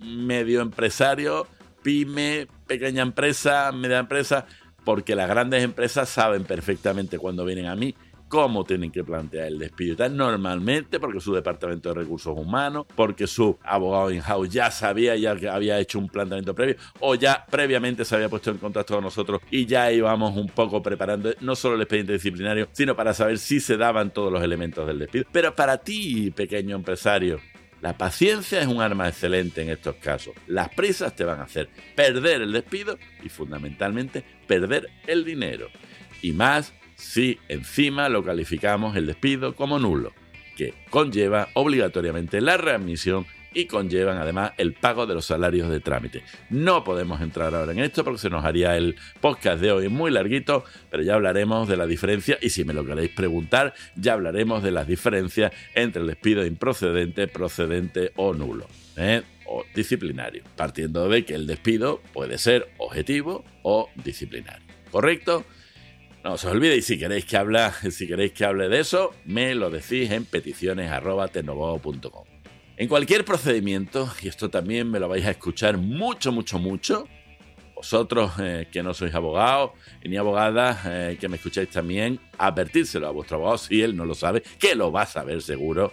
medio 0.00 0.60
empresario, 0.60 1.46
pyme, 1.82 2.46
pequeña 2.66 3.02
empresa, 3.02 3.72
media 3.72 3.98
empresa, 3.98 4.46
porque 4.84 5.16
las 5.16 5.30
grandes 5.30 5.64
empresas 5.64 6.10
saben 6.10 6.44
perfectamente 6.44 7.18
cuando 7.18 7.46
vienen 7.46 7.66
a 7.66 7.74
mí 7.74 7.94
cómo 8.34 8.64
tienen 8.64 8.90
que 8.90 9.04
plantear 9.04 9.46
el 9.46 9.60
despido. 9.60 9.94
Tan 9.94 10.16
normalmente 10.16 10.98
porque 10.98 11.20
su 11.20 11.32
departamento 11.32 11.90
de 11.90 12.00
recursos 12.00 12.36
humanos, 12.36 12.84
porque 12.96 13.28
su 13.28 13.56
abogado 13.62 14.10
in-house 14.10 14.50
ya 14.50 14.72
sabía, 14.72 15.14
ya 15.14 15.36
que 15.36 15.48
había 15.48 15.78
hecho 15.78 16.00
un 16.00 16.08
planteamiento 16.08 16.52
previo, 16.52 16.74
o 16.98 17.14
ya 17.14 17.46
previamente 17.48 18.04
se 18.04 18.16
había 18.16 18.28
puesto 18.28 18.50
en 18.50 18.58
contacto 18.58 18.94
con 18.94 19.04
nosotros 19.04 19.40
y 19.52 19.66
ya 19.66 19.92
íbamos 19.92 20.36
un 20.36 20.48
poco 20.48 20.82
preparando 20.82 21.32
no 21.42 21.54
solo 21.54 21.76
el 21.76 21.82
expediente 21.82 22.14
disciplinario, 22.14 22.66
sino 22.72 22.96
para 22.96 23.14
saber 23.14 23.38
si 23.38 23.60
se 23.60 23.76
daban 23.76 24.12
todos 24.12 24.32
los 24.32 24.42
elementos 24.42 24.84
del 24.84 24.98
despido. 24.98 25.26
Pero 25.30 25.54
para 25.54 25.78
ti, 25.78 26.32
pequeño 26.32 26.74
empresario, 26.74 27.38
la 27.82 27.96
paciencia 27.96 28.60
es 28.60 28.66
un 28.66 28.82
arma 28.82 29.06
excelente 29.06 29.62
en 29.62 29.70
estos 29.70 29.94
casos. 29.94 30.34
Las 30.48 30.70
prisas 30.70 31.14
te 31.14 31.22
van 31.22 31.38
a 31.38 31.44
hacer 31.44 31.68
perder 31.94 32.42
el 32.42 32.50
despido 32.50 32.98
y 33.22 33.28
fundamentalmente 33.28 34.24
perder 34.48 34.88
el 35.06 35.24
dinero. 35.24 35.68
Y 36.20 36.32
más 36.32 36.72
si 36.94 37.38
encima 37.48 38.08
lo 38.08 38.22
calificamos 38.22 38.96
el 38.96 39.06
despido 39.06 39.54
como 39.54 39.78
nulo, 39.78 40.12
que 40.56 40.74
conlleva 40.90 41.48
obligatoriamente 41.54 42.40
la 42.40 42.56
readmisión 42.56 43.26
y 43.54 43.66
conllevan 43.66 44.18
además 44.18 44.52
el 44.58 44.72
pago 44.72 45.06
de 45.06 45.14
los 45.14 45.26
salarios 45.26 45.70
de 45.70 45.80
trámite. 45.80 46.24
No 46.50 46.82
podemos 46.82 47.20
entrar 47.20 47.54
ahora 47.54 47.72
en 47.72 47.78
esto 47.78 48.02
porque 48.02 48.18
se 48.18 48.30
nos 48.30 48.44
haría 48.44 48.76
el 48.76 48.96
podcast 49.20 49.60
de 49.60 49.70
hoy 49.70 49.88
muy 49.88 50.10
larguito, 50.10 50.64
pero 50.90 51.02
ya 51.02 51.14
hablaremos 51.14 51.68
de 51.68 51.76
la 51.76 51.86
diferencia 51.86 52.36
y 52.42 52.50
si 52.50 52.64
me 52.64 52.74
lo 52.74 52.84
queréis 52.84 53.10
preguntar, 53.10 53.74
ya 53.94 54.14
hablaremos 54.14 54.62
de 54.62 54.72
las 54.72 54.88
diferencias 54.88 55.52
entre 55.74 56.02
el 56.02 56.08
despido 56.08 56.44
improcedente, 56.44 57.28
procedente 57.28 58.12
o 58.16 58.34
nulo. 58.34 58.66
¿eh? 58.96 59.22
o 59.46 59.64
disciplinario, 59.74 60.42
partiendo 60.56 61.08
de 61.08 61.24
que 61.24 61.34
el 61.34 61.46
despido 61.46 62.00
puede 62.12 62.38
ser 62.38 62.68
objetivo 62.78 63.44
o 63.62 63.90
disciplinario. 64.02 64.66
¿Correcto? 64.90 65.44
No 66.24 66.32
os 66.32 66.44
olvidéis, 66.46 66.86
si 66.86 66.98
queréis 66.98 67.26
que 67.26 67.36
hable, 67.36 67.60
si 67.90 68.06
queréis 68.06 68.32
que 68.32 68.46
hable 68.46 68.70
de 68.70 68.80
eso, 68.80 69.14
me 69.26 69.54
lo 69.54 69.68
decís 69.68 70.10
en 70.10 70.24
peticiones.tecnobobo.com. 70.24 72.24
En 72.78 72.88
cualquier 72.88 73.26
procedimiento, 73.26 74.10
y 74.22 74.28
esto 74.28 74.48
también 74.48 74.90
me 74.90 74.98
lo 74.98 75.06
vais 75.06 75.26
a 75.26 75.32
escuchar 75.32 75.76
mucho, 75.76 76.32
mucho, 76.32 76.58
mucho, 76.58 77.06
vosotros 77.76 78.32
eh, 78.40 78.68
que 78.72 78.82
no 78.82 78.94
sois 78.94 79.14
abogados 79.14 79.72
y 80.02 80.08
ni 80.08 80.16
abogadas 80.16 80.78
eh, 80.86 81.18
que 81.20 81.28
me 81.28 81.36
escucháis 81.36 81.68
también, 81.68 82.18
advertírselo 82.38 83.06
a 83.06 83.10
vuestro 83.10 83.36
abogado 83.36 83.58
si 83.58 83.82
él 83.82 83.94
no 83.94 84.06
lo 84.06 84.14
sabe, 84.14 84.42
que 84.58 84.74
lo 84.74 84.90
va 84.90 85.02
a 85.02 85.06
saber 85.06 85.42
seguro. 85.42 85.92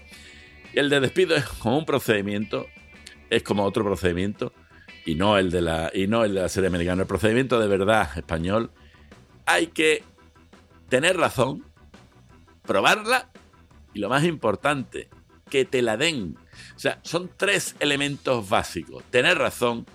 Y 0.73 0.79
el 0.79 0.89
de 0.89 1.01
despido 1.01 1.35
es 1.35 1.43
como 1.43 1.77
un 1.77 1.85
procedimiento, 1.85 2.67
es 3.29 3.43
como 3.43 3.65
otro 3.65 3.83
procedimiento, 3.83 4.53
y 5.05 5.15
no 5.15 5.37
el 5.37 5.51
de 5.51 5.61
la, 5.61 5.91
y 5.93 6.07
no 6.07 6.23
el 6.23 6.35
de 6.35 6.41
la 6.43 6.47
serie 6.47 6.69
americana. 6.69 7.01
El 7.01 7.07
procedimiento 7.07 7.59
de 7.59 7.67
verdad 7.67 8.07
español 8.15 8.71
hay 9.45 9.67
que 9.67 10.03
tener 10.91 11.15
razón, 11.15 11.63
probarla 12.63 13.30
y 13.93 13.99
lo 13.99 14.10
más 14.10 14.25
importante, 14.25 15.08
que 15.49 15.63
te 15.63 15.82
la 15.82 15.95
den. 15.95 16.36
O 16.75 16.80
sea, 16.80 16.99
son 17.01 17.32
tres 17.38 17.77
elementos 17.80 18.49
básicos. 18.49 19.01
Tener 19.06 19.38
razón, 19.38 19.86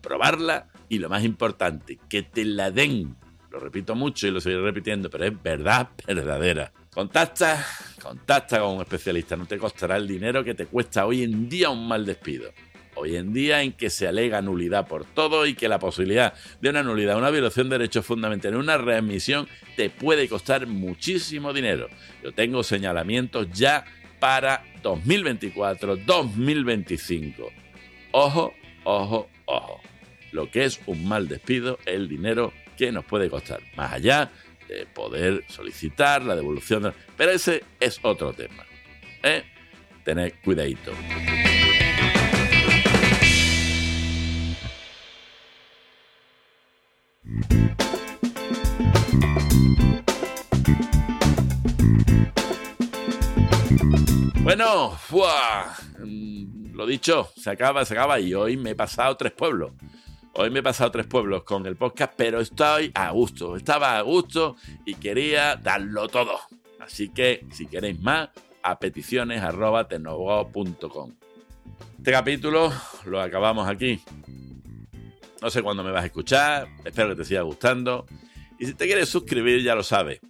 probarla 0.00 0.68
y 0.88 1.00
lo 1.00 1.08
más 1.08 1.24
importante, 1.24 1.98
que 2.08 2.22
te 2.22 2.44
la 2.44 2.70
den. 2.70 3.16
Lo 3.50 3.58
repito 3.58 3.96
mucho 3.96 4.28
y 4.28 4.30
lo 4.30 4.40
seguiré 4.40 4.62
repitiendo, 4.62 5.10
pero 5.10 5.24
es 5.24 5.42
verdad 5.42 5.88
verdadera. 6.06 6.72
Contacta, 6.94 7.66
contacta 8.00 8.60
con 8.60 8.76
un 8.76 8.82
especialista. 8.82 9.34
No 9.34 9.46
te 9.46 9.58
costará 9.58 9.96
el 9.96 10.06
dinero 10.06 10.44
que 10.44 10.54
te 10.54 10.66
cuesta 10.66 11.04
hoy 11.04 11.24
en 11.24 11.48
día 11.48 11.68
un 11.70 11.88
mal 11.88 12.06
despido. 12.06 12.52
Hoy 12.96 13.16
en 13.16 13.32
día 13.32 13.62
en 13.62 13.72
que 13.72 13.90
se 13.90 14.06
alega 14.06 14.40
nulidad 14.40 14.86
por 14.86 15.04
todo 15.04 15.46
y 15.46 15.54
que 15.54 15.68
la 15.68 15.78
posibilidad 15.78 16.34
de 16.60 16.70
una 16.70 16.82
nulidad, 16.82 17.16
una 17.16 17.30
violación 17.30 17.68
de 17.68 17.78
derechos 17.78 18.06
fundamentales, 18.06 18.58
una 18.58 18.78
readmisión, 18.78 19.48
te 19.76 19.90
puede 19.90 20.28
costar 20.28 20.66
muchísimo 20.66 21.52
dinero. 21.52 21.88
Yo 22.22 22.32
tengo 22.32 22.62
señalamientos 22.62 23.48
ya 23.52 23.84
para 24.20 24.64
2024, 24.82 25.96
2025. 25.96 27.50
Ojo, 28.12 28.54
ojo, 28.84 29.28
ojo. 29.46 29.80
Lo 30.32 30.50
que 30.50 30.64
es 30.64 30.80
un 30.86 31.06
mal 31.06 31.28
despido, 31.28 31.78
el 31.86 32.08
dinero 32.08 32.52
que 32.76 32.92
nos 32.92 33.04
puede 33.04 33.28
costar. 33.28 33.60
Más 33.76 33.92
allá 33.92 34.30
de 34.68 34.86
poder 34.86 35.44
solicitar 35.48 36.22
la 36.22 36.36
devolución. 36.36 36.92
Pero 37.16 37.32
ese 37.32 37.64
es 37.80 37.98
otro 38.02 38.32
tema. 38.32 38.64
¿eh? 39.22 39.42
Tened 40.04 40.34
cuidadito. 40.44 40.92
Bueno, 54.42 54.92
mm, 56.00 56.74
lo 56.74 56.86
dicho, 56.86 57.30
se 57.34 57.50
acaba, 57.50 57.84
se 57.86 57.94
acaba 57.94 58.20
y 58.20 58.34
hoy 58.34 58.58
me 58.58 58.70
he 58.70 58.74
pasado 58.74 59.16
tres 59.16 59.32
pueblos. 59.32 59.72
Hoy 60.34 60.50
me 60.50 60.58
he 60.58 60.62
pasado 60.62 60.90
tres 60.90 61.06
pueblos 61.06 61.44
con 61.44 61.64
el 61.66 61.76
podcast, 61.76 62.12
pero 62.14 62.40
estoy 62.40 62.92
a 62.94 63.10
gusto, 63.10 63.56
estaba 63.56 63.96
a 63.96 64.02
gusto 64.02 64.56
y 64.84 64.96
quería 64.96 65.56
darlo 65.56 66.08
todo. 66.08 66.38
Así 66.80 67.08
que 67.08 67.46
si 67.52 67.66
queréis 67.66 67.98
más, 68.00 68.28
a 68.62 68.78
peticiones 68.78 69.42
Este 71.96 72.12
capítulo 72.12 72.70
lo 73.06 73.20
acabamos 73.20 73.66
aquí. 73.66 74.02
No 75.44 75.50
sé 75.50 75.62
cuándo 75.62 75.84
me 75.84 75.90
vas 75.90 76.04
a 76.04 76.06
escuchar, 76.06 76.68
espero 76.86 77.10
que 77.10 77.16
te 77.16 77.24
siga 77.26 77.42
gustando. 77.42 78.06
Y 78.58 78.64
si 78.64 78.72
te 78.72 78.86
quieres 78.86 79.10
suscribir, 79.10 79.62
ya 79.62 79.74
lo 79.74 79.82
sabes. 79.82 80.20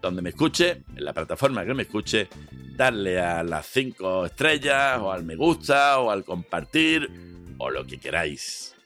Donde 0.00 0.22
me 0.22 0.28
escuche, 0.28 0.84
en 0.94 1.04
la 1.04 1.12
plataforma 1.12 1.64
que 1.64 1.74
me 1.74 1.82
escuche, 1.82 2.28
darle 2.76 3.18
a 3.18 3.42
las 3.42 3.66
cinco 3.66 4.24
estrellas, 4.24 5.00
o 5.00 5.10
al 5.10 5.24
me 5.24 5.34
gusta, 5.34 5.98
o 5.98 6.08
al 6.08 6.22
compartir, 6.24 7.10
o 7.58 7.68
lo 7.68 7.84
que 7.84 7.98
queráis. 7.98 8.76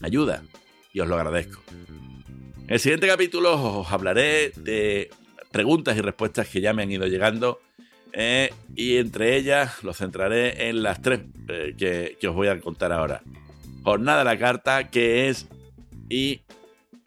Me 0.00 0.08
ayuda 0.08 0.42
y 0.92 1.00
os 1.00 1.08
lo 1.08 1.16
agradezco. 1.16 1.62
En 2.66 2.74
el 2.74 2.78
siguiente 2.78 3.06
capítulo 3.06 3.80
os 3.80 3.90
hablaré 3.90 4.52
de 4.56 5.08
preguntas 5.52 5.96
y 5.96 6.02
respuestas 6.02 6.48
que 6.48 6.60
ya 6.60 6.74
me 6.74 6.82
han 6.82 6.92
ido 6.92 7.06
llegando. 7.06 7.62
Eh, 8.12 8.52
y 8.74 8.98
entre 8.98 9.36
ellas 9.38 9.82
los 9.82 9.96
centraré 9.96 10.68
en 10.68 10.82
las 10.82 11.00
tres 11.00 11.20
eh, 11.48 11.74
que 12.20 12.28
os 12.28 12.34
voy 12.34 12.48
a 12.48 12.60
contar 12.60 12.92
ahora. 12.92 13.22
Jornada 13.86 14.22
a 14.22 14.24
la 14.24 14.36
carta, 14.36 14.90
qué 14.90 15.28
es 15.28 15.46
y 16.08 16.40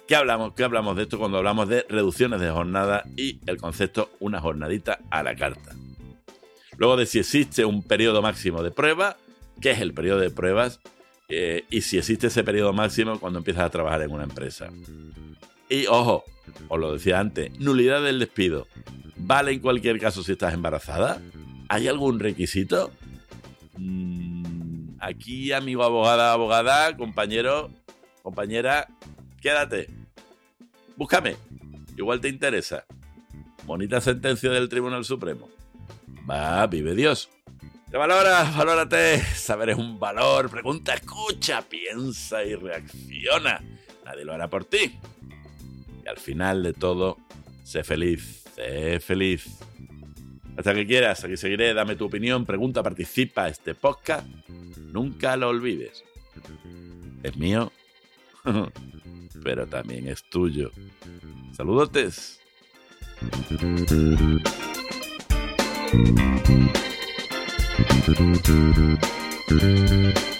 qué 0.07 0.15
hablamos, 0.15 0.53
qué 0.53 0.63
hablamos 0.63 0.95
de 0.95 1.03
esto 1.03 1.19
cuando 1.19 1.37
hablamos 1.37 1.67
de 1.67 1.85
reducciones 1.89 2.39
de 2.39 2.49
jornada 2.51 3.03
y 3.17 3.41
el 3.47 3.57
concepto 3.57 4.09
una 4.21 4.39
jornadita 4.39 4.99
a 5.11 5.21
la 5.21 5.35
carta. 5.35 5.75
Luego 6.77 6.95
de 6.95 7.05
si 7.05 7.19
existe 7.19 7.65
un 7.65 7.83
periodo 7.83 8.21
máximo 8.21 8.63
de 8.63 8.71
prueba, 8.71 9.17
qué 9.59 9.71
es 9.71 9.81
el 9.81 9.93
periodo 9.93 10.21
de 10.21 10.29
pruebas 10.29 10.79
eh, 11.27 11.65
y 11.69 11.81
si 11.81 11.97
existe 11.97 12.27
ese 12.27 12.45
periodo 12.45 12.71
máximo 12.71 13.19
cuando 13.19 13.39
empiezas 13.39 13.65
a 13.65 13.69
trabajar 13.71 14.01
en 14.03 14.11
una 14.11 14.23
empresa. 14.23 14.69
Y 15.67 15.85
ojo, 15.87 16.23
os 16.69 16.79
lo 16.79 16.93
decía 16.93 17.19
antes, 17.19 17.59
nulidad 17.59 18.01
del 18.01 18.19
despido. 18.19 18.67
¿Vale 19.17 19.51
en 19.51 19.59
cualquier 19.59 19.99
caso 19.99 20.23
si 20.23 20.31
estás 20.31 20.53
embarazada? 20.53 21.21
¿Hay 21.67 21.89
algún 21.89 22.21
requisito? 22.21 22.89
Mm, 23.75 24.39
aquí, 24.99 25.51
amigo 25.51 25.83
abogada, 25.83 26.33
abogada, 26.33 26.95
compañero, 26.95 27.69
compañera, 28.21 28.87
quédate. 29.41 29.89
Búscame. 30.95 31.37
Igual 31.97 32.21
te 32.21 32.29
interesa. 32.29 32.85
Bonita 33.65 33.99
sentencia 34.01 34.49
del 34.49 34.69
Tribunal 34.69 35.03
Supremo. 35.05 35.49
Va, 36.29 36.65
vive 36.67 36.95
Dios. 36.95 37.29
Te 37.91 37.97
valora, 37.97 38.43
valórate. 38.55 39.19
Saber 39.35 39.71
es 39.71 39.77
un 39.77 39.99
valor. 39.99 40.49
Pregunta, 40.49 40.93
escucha, 40.93 41.61
piensa 41.61 42.43
y 42.43 42.55
reacciona. 42.55 43.61
Nadie 44.05 44.25
lo 44.25 44.33
hará 44.33 44.47
por 44.47 44.65
ti. 44.65 44.99
Y 46.05 46.07
al 46.07 46.17
final 46.17 46.63
de 46.63 46.73
todo, 46.73 47.17
sé 47.63 47.83
feliz, 47.83 48.43
sé 48.55 48.99
feliz. 48.99 49.59
Hasta 50.57 50.73
que 50.73 50.85
quieras, 50.85 51.23
aquí 51.23 51.37
seguiré, 51.37 51.73
dame 51.73 51.95
tu 51.95 52.05
opinión, 52.05 52.45
pregunta, 52.45 52.83
participa 52.83 53.47
este 53.47 53.75
podcast. 53.75 54.27
Nunca 54.91 55.37
lo 55.37 55.49
olvides. 55.49 56.03
Es 57.23 57.37
mío, 57.37 57.71
pero 59.43 59.67
también 59.67 60.07
es 60.07 60.23
tuyo. 60.23 60.71
Saludotes. 61.53 62.39
Thank. 69.49 70.38